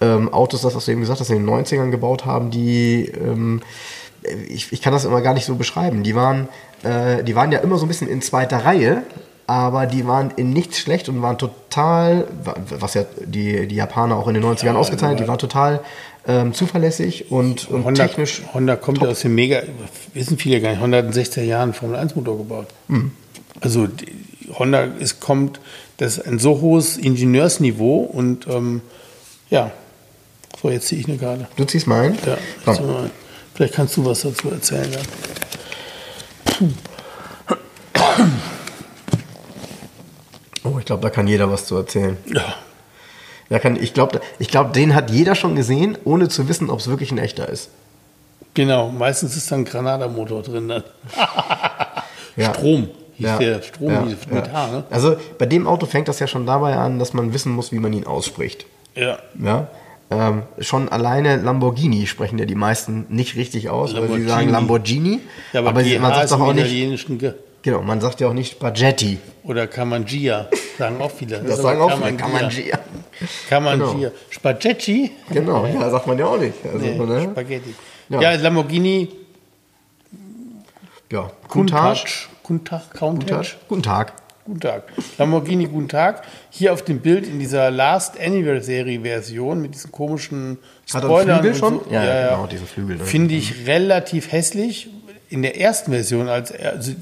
[0.01, 3.61] ähm, Autos, das, was du eben gesagt hast, in den 90ern gebaut haben, die, ähm,
[4.49, 6.03] ich, ich kann das immer gar nicht so beschreiben.
[6.03, 6.49] Die waren,
[6.83, 9.03] äh, die waren ja immer so ein bisschen in zweiter Reihe,
[9.47, 12.27] aber die waren in nichts schlecht und waren total,
[12.71, 15.81] was ja die, die Japaner auch in den 90ern ausgezeichnet, die waren total
[16.27, 18.43] ähm, zuverlässig und, und Honda, technisch.
[18.53, 19.63] Honda kommt ja aus dem Mega,
[20.15, 22.67] wissen viele gar nicht, Honda hat in den 60er Jahren einen Formel-1-Motor gebaut.
[22.89, 23.13] Mhm.
[23.61, 24.07] Also die,
[24.59, 25.61] Honda ist, kommt,
[25.99, 28.81] das ist ein so hohes Ingenieursniveau und ähm,
[29.51, 29.71] ja,
[30.61, 31.47] so jetzt ziehe ich eine Karte.
[31.57, 32.19] Du ziehst mal ein?
[32.27, 32.75] Ja, Komm.
[32.75, 33.11] zieh mal ein.
[33.57, 34.91] Vielleicht kannst du was dazu erzählen.
[34.93, 34.99] Ja.
[40.65, 42.17] Oh, ich glaube, da kann jeder was zu erzählen.
[42.27, 42.55] Ja.
[43.49, 46.81] Da kann, ich glaube, ich glaub, den hat jeder schon gesehen, ohne zu wissen, ob
[46.81, 47.71] es wirklich ein echter ist.
[48.55, 50.69] Genau, meistens ist da ein Granada-Motor drin.
[50.69, 50.85] Dann.
[52.39, 52.53] Ja.
[52.53, 53.39] Strom hieß Ja.
[53.39, 54.53] der, Strom Ja, hieß mit ja.
[54.53, 54.85] H, ne?
[54.91, 57.79] Also bei dem Auto fängt das ja schon dabei an, dass man wissen muss, wie
[57.79, 58.67] man ihn ausspricht.
[58.95, 59.19] Ja.
[59.43, 59.69] Ja?
[60.09, 64.29] Ähm, schon alleine Lamborghini sprechen ja die meisten nicht richtig aus, weil sie Lamborghini.
[64.29, 65.21] sagen Lamborghini.
[65.53, 67.09] Ja, aber, sie- GH man sagt doch auch nicht,
[67.63, 69.19] genau, man sagt ja auch nicht Spaghetti.
[69.43, 70.49] oder Kamangia,
[70.79, 71.39] sagen auch viele.
[71.41, 72.79] Das ist sagen aber auch viele, Kamangia.
[73.49, 73.87] Kamangia.
[74.09, 74.13] Genau.
[74.31, 75.11] Spaghetti?
[75.33, 76.55] Genau, ja, sagt man ja auch nicht.
[76.65, 77.23] Also, Nee, ne?
[77.33, 77.75] Spaghetti.
[78.09, 78.21] Ja.
[78.21, 79.09] Ja, Lamborghini
[81.11, 81.31] ja.
[81.49, 82.05] Countach.
[82.45, 83.27] Countach, Countach, Countach.
[83.27, 83.69] Guten Tag.
[83.69, 84.13] Guten Tag.
[85.19, 86.23] Lamborghini, guten Tag.
[86.51, 90.59] Hier auf dem Bild in dieser Last Anniversary Version mit diesen komischen
[90.93, 91.41] Hat er Spoilern.
[91.41, 91.81] Flügel schon?
[91.81, 91.87] So.
[91.91, 93.05] Ja, ja, genau, diesen Flügel, ne?
[93.05, 94.89] Finde ich relativ hässlich.
[95.29, 96.93] In der ersten Version, als, also,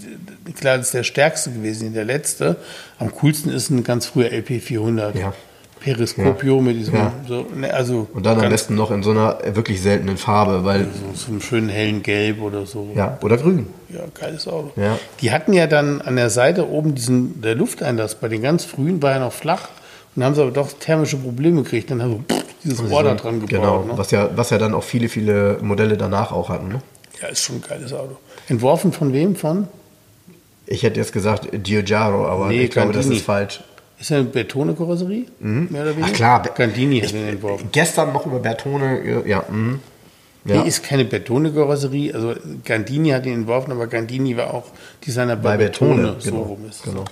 [0.59, 2.57] klar, das ist der stärkste gewesen, der letzte.
[2.99, 5.18] Am coolsten ist ein ganz früher LP400.
[5.18, 5.34] Ja.
[5.85, 7.12] Periskopio mit diesem, Ja.
[7.28, 10.85] so, ne, also Und dann am besten noch in so einer wirklich seltenen Farbe, weil,
[10.85, 12.89] so, so einem schönen hellen Gelb oder so.
[12.97, 13.66] ja, oder grün.
[13.91, 14.72] Ja, geiles Auto.
[14.80, 14.99] Ja.
[15.20, 19.03] Die hatten ja dann an der Seite oben diesen, der Lufteinlass bei den ganz frühen
[19.03, 19.68] war ja noch flach
[20.16, 21.91] und dann haben sie aber doch thermische Probleme gekriegt.
[21.91, 23.51] Dann haben sie dieses Rohr da dran gebaut.
[23.51, 23.93] Genau, ne?
[23.97, 26.68] was ja, was ja dann auch viele, viele Modelle danach auch hatten.
[26.68, 26.80] Ne?
[27.20, 28.16] Ja, ist schon ein geiles Auto.
[28.49, 29.37] Entworfen von wem?
[29.37, 29.68] Von?
[30.66, 33.62] Ich hätte jetzt gesagt Giugiaro, aber Nee, ich glaube, das ist falsch.
[33.99, 35.26] Ist ja eine Bertone-Karosserie?
[35.38, 36.09] Mehr oder weniger?
[36.11, 37.68] Ach klar, Gandini hat den entworfen.
[37.72, 39.80] Gestern noch über Bertone, ja, mhm.
[40.45, 40.62] ja.
[40.62, 42.14] Nee, ist keine Bertone-Karosserie.
[42.14, 42.34] Also
[42.64, 44.64] Gandini hat ihn entworfen, aber Gandini war auch
[45.07, 46.20] Designer bei, bei Bertone, Bertone.
[46.20, 46.42] So genau.
[46.42, 47.05] rum ist genau.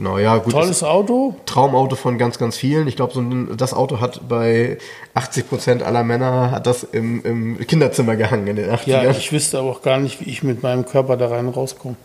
[0.00, 0.54] Genau, ja, gut.
[0.54, 1.36] Tolles Auto.
[1.44, 2.88] Traumauto von ganz, ganz vielen.
[2.88, 4.78] Ich glaube, so ein, das Auto hat bei
[5.12, 8.88] 80 Prozent aller Männer hat das im, im Kinderzimmer gehangen in den 80ern.
[8.88, 11.96] Ja, ich wüsste aber auch gar nicht, wie ich mit meinem Körper da rein rauskomme.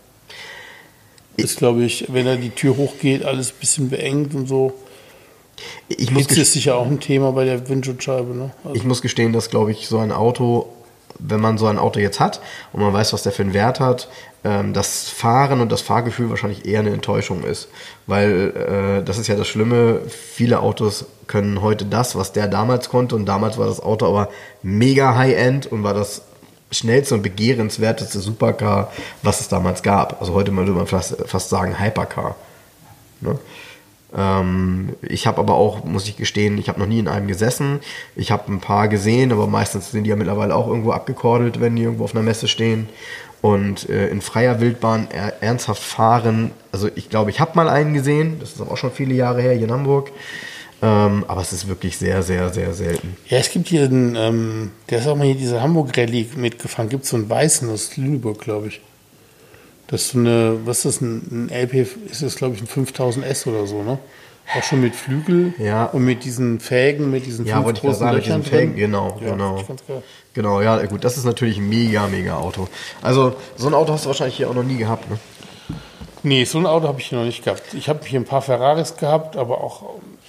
[1.36, 4.72] Ist, glaube ich, wenn da die Tür hochgeht, alles ein bisschen beengt und so.
[5.88, 8.34] ich, muss Hitze ist sicher auch ein Thema bei der Windschutzscheibe.
[8.34, 8.50] Ne?
[8.64, 10.68] Also, Ich muss gestehen, dass, glaube ich, so ein Auto,
[11.18, 12.40] wenn man so ein Auto jetzt hat
[12.72, 14.08] und man weiß, was der für einen Wert hat,
[14.44, 17.68] ähm, das Fahren und das Fahrgefühl wahrscheinlich eher eine Enttäuschung ist.
[18.06, 18.52] Weil
[19.00, 23.16] äh, das ist ja das Schlimme, viele Autos können heute das, was der damals konnte
[23.16, 24.28] und damals war das Auto aber
[24.62, 26.22] mega High-End und war das
[26.70, 28.92] schnellste und begehrenswerteste Supercar,
[29.22, 30.20] was es damals gab.
[30.20, 32.36] Also heute würde man fast, fast sagen Hypercar.
[33.20, 33.38] Ne?
[34.16, 37.80] Ähm, ich habe aber auch, muss ich gestehen, ich habe noch nie in einem gesessen.
[38.14, 41.76] Ich habe ein paar gesehen, aber meistens sind die ja mittlerweile auch irgendwo abgekordelt, wenn
[41.76, 42.88] die irgendwo auf einer Messe stehen.
[43.42, 47.94] Und äh, in freier Wildbahn er, ernsthaft fahren, also ich glaube, ich habe mal einen
[47.94, 50.10] gesehen, das ist auch schon viele Jahre her hier in Hamburg.
[50.82, 53.16] Ähm, aber es ist wirklich sehr, sehr, sehr selten.
[53.28, 56.88] Ja, es gibt hier einen, ähm, der ist auch mal hier diese Hamburg-Rallye mitgefahren.
[56.90, 58.80] Gibt so einen weißen aus Lüneburg, glaube ich.
[59.86, 62.66] Das ist so eine, was ist das, ein, ein LP, ist das, glaube ich, ein
[62.68, 63.98] 5000S oder so, ne?
[64.56, 65.86] Auch schon mit Flügel Ja.
[65.86, 68.68] und mit diesen Fägen, mit diesen Ja, fünf wollte ich gerade großen sagen, mit Löchern
[68.68, 68.76] drin.
[68.76, 69.64] genau, Ja, genau.
[70.34, 72.68] Genau, ja, gut, das ist natürlich ein mega, mega Auto.
[73.02, 75.18] Also, so ein Auto hast du wahrscheinlich hier auch noch nie gehabt, ne?
[76.22, 77.62] Nee, so ein Auto habe ich hier noch nicht gehabt.
[77.74, 79.82] Ich habe hier ein paar Ferraris gehabt, aber auch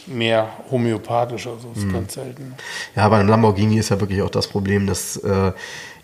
[0.07, 1.73] mehr homöopathisch, also Mhm.
[1.75, 2.55] ist ganz selten.
[2.95, 5.51] Ja, bei einem Lamborghini ist ja wirklich auch das Problem, dass äh,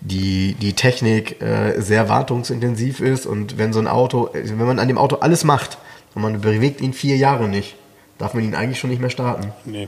[0.02, 4.88] die, die Technik äh, sehr wartungsintensiv ist und wenn so ein Auto, wenn man an
[4.88, 5.78] dem Auto alles macht
[6.16, 7.76] und man bewegt ihn vier Jahre nicht,
[8.18, 9.52] darf man ihn eigentlich schon nicht mehr starten.
[9.66, 9.88] Nee.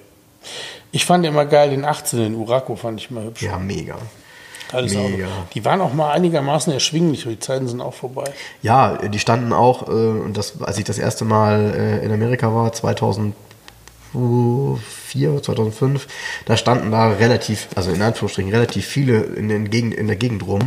[0.92, 3.42] Ich fand immer geil den 18, den Uraco fand ich immer hübsch.
[3.42, 3.98] Ja, mega.
[4.72, 5.26] Alles mega.
[5.26, 5.34] Auto.
[5.54, 8.24] Die waren auch mal einigermaßen erschwinglich, die Zeiten sind auch vorbei.
[8.62, 12.54] Ja, die standen auch, äh, und das, als ich das erste Mal äh, in Amerika
[12.54, 12.72] war,
[14.16, 15.05] Oof.
[15.16, 16.08] 2004, 2005,
[16.46, 20.46] da standen da relativ, also in Anführungsstrichen, relativ viele in, den Gegend, in der Gegend
[20.46, 20.62] rum,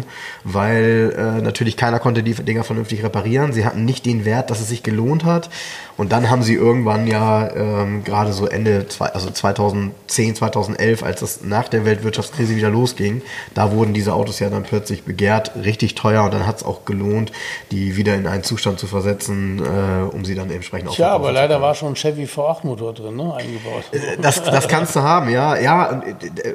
[0.45, 3.53] weil äh, natürlich keiner konnte die Dinger vernünftig reparieren.
[3.53, 5.51] Sie hatten nicht den Wert, dass es sich gelohnt hat.
[5.99, 11.21] Und dann haben sie irgendwann ja ähm, gerade so Ende, zwei, also 2010, 2011, als
[11.21, 13.21] das nach der Weltwirtschaftskrise wieder losging,
[13.55, 16.85] da wurden diese Autos ja dann plötzlich begehrt, richtig teuer und dann hat es auch
[16.85, 17.33] gelohnt,
[17.73, 21.33] die wieder in einen Zustand zu versetzen, äh, um sie dann entsprechend auch Tja, aber
[21.33, 23.83] leider war schon ein Chevy V8-Motor drin, ne, eingebaut.
[24.23, 25.57] Das, das kannst du haben, ja.
[25.57, 26.03] Ja,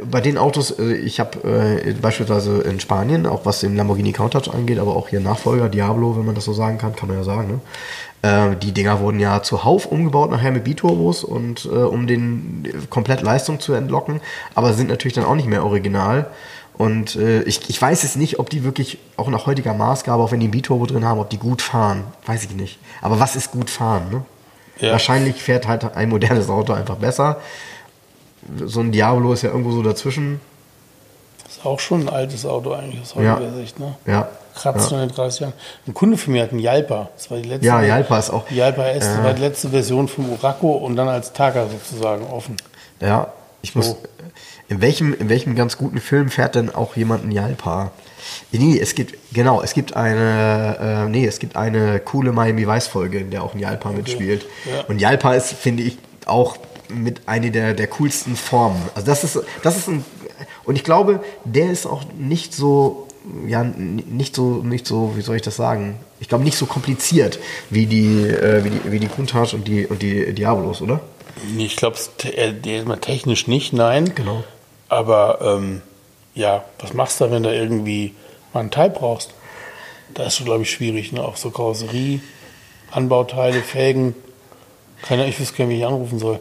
[0.10, 4.54] bei den Autos, äh, ich habe äh, beispielsweise in Spanien, auch was den Lamborghini Countach
[4.54, 7.24] angeht, aber auch hier Nachfolger, Diablo, wenn man das so sagen kann, kann man ja
[7.24, 7.60] sagen, ne?
[8.24, 12.88] Äh, die Dinger wurden ja zuhauf umgebaut nachher mit Biturbos und äh, um den äh,
[12.90, 14.22] komplett Leistung zu entlocken,
[14.56, 16.28] aber sind natürlich dann auch nicht mehr original.
[16.76, 20.32] Und äh, ich, ich weiß es nicht, ob die wirklich auch nach heutiger Maßgabe, auch
[20.32, 22.04] wenn die einen Biturbo drin haben, ob die gut fahren.
[22.26, 22.80] Weiß ich nicht.
[23.02, 24.26] Aber was ist gut fahren, ne?
[24.80, 24.92] Ja.
[24.92, 27.38] Wahrscheinlich fährt halt ein modernes Auto einfach besser.
[28.66, 30.40] So ein Diablo ist ja irgendwo so dazwischen.
[31.48, 33.36] ist auch schon ein altes Auto eigentlich aus Ja.
[33.36, 33.96] heutiger Sicht, ne?
[34.06, 34.28] Ja.
[34.56, 35.54] Kratzt schon in 30 Jahren.
[35.88, 37.10] Ein Kunde von mir hat einen Jalpa.
[37.16, 37.66] Das war die letzte.
[37.66, 39.24] Ja, Jalpa ist auch- Die Jalpa S, Ja.
[39.24, 42.58] war die letzte Version vom Uraco und dann als Targa sozusagen offen.
[43.00, 43.32] Ja,
[43.62, 43.88] ich muss.
[43.88, 43.98] So.
[44.70, 47.92] In welchem, in welchem ganz guten Film fährt denn auch jemand ein Jalpa?
[48.52, 52.88] Nee, es gibt, genau, es gibt eine, äh, nee, es gibt eine coole Miami Vice
[52.88, 54.46] Folge, in der auch ein Jalpa mitspielt.
[54.66, 54.84] Ja.
[54.88, 56.58] Und Jalpa ist, finde ich, auch
[56.94, 58.82] mit eine der, der coolsten Formen.
[58.96, 60.06] Also das ist, das ist ein,
[60.66, 63.08] und ich glaube, der ist auch nicht so,
[63.48, 66.00] ja, nicht so, nicht so, wie soll ich das sagen?
[66.20, 67.40] Ich glaube nicht so kompliziert
[67.70, 71.02] wie die, äh, wie die, wie die Countach und die, und die Diabolos, oder?
[71.58, 71.98] Ich glaube,
[72.86, 74.14] mal technisch nicht, nein.
[74.16, 74.44] Genau.
[74.88, 75.82] Aber ähm,
[76.36, 78.14] ja, was machst du, wenn du irgendwie
[78.54, 79.34] mal einen Teil brauchst?
[80.14, 81.24] Da ist schon, glaube ich, schwierig, ne?
[81.24, 82.22] Auch so Karosserie,
[82.92, 84.16] Anbauteile, Felgen.
[85.02, 86.40] Keiner, ich wüsste gar nicht, wie ich anrufen soll.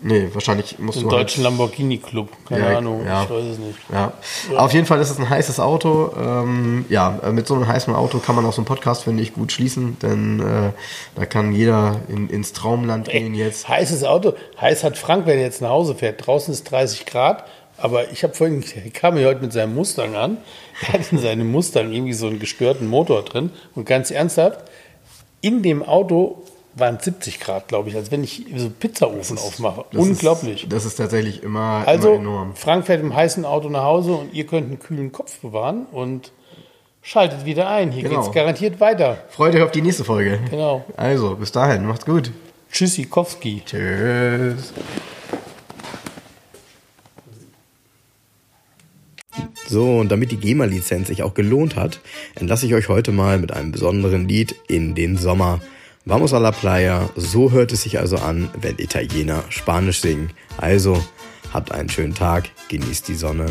[0.00, 2.28] Nee, wahrscheinlich musst Den du deutschen halt, Lamborghini Club.
[2.46, 3.22] Keine Ja, Ahnung, ja.
[3.22, 3.78] ich weiß es nicht.
[3.90, 4.12] Ja.
[4.56, 6.12] Auf jeden Fall ist es ein heißes Auto.
[6.18, 9.22] Ähm, ja, äh, mit so einem heißen Auto kann man auch so einen Podcast, finde
[9.22, 10.72] ich, gut schließen, denn äh,
[11.14, 13.68] da kann jeder in, ins Traumland gehen jetzt.
[13.68, 14.34] Heißes Auto.
[14.60, 16.26] Heiß hat Frank, wenn er jetzt nach Hause fährt.
[16.26, 17.44] Draußen ist 30 Grad.
[17.76, 20.36] Aber ich habe vorhin, er kam mir heute mit seinem Mustang an.
[20.82, 23.50] Er hat in seinem Mustang irgendwie so einen gestörten Motor drin.
[23.74, 24.60] Und ganz ernsthaft,
[25.40, 26.42] in dem Auto
[26.76, 29.84] waren 70 Grad, glaube ich, als wenn ich so Pizzaofen aufmache.
[29.92, 30.64] Das Unglaublich.
[30.64, 32.56] Ist, das ist tatsächlich immer, also, immer enorm.
[32.56, 36.32] Frank fährt im heißen Auto nach Hause und ihr könnt einen kühlen Kopf bewahren und
[37.02, 37.92] schaltet wieder ein.
[37.92, 38.22] Hier Genau.
[38.22, 39.18] geht's garantiert weiter.
[39.28, 40.40] Freut euch auf die nächste Folge.
[40.50, 40.84] Genau.
[40.96, 42.30] Also, bis dahin, macht's gut.
[42.72, 43.62] Tschüssikowski.
[43.64, 44.72] Tschüss.
[49.66, 52.00] So, und damit die GEMA-Lizenz sich auch gelohnt hat,
[52.34, 55.60] entlasse ich euch heute mal mit einem besonderen Lied in den Sommer.
[56.06, 60.32] Vamos a la playa, so hört es sich also an, wenn Italiener Spanisch singen.
[60.58, 61.02] Also,
[61.50, 63.46] habt einen schönen Tag, genießt die Sonne.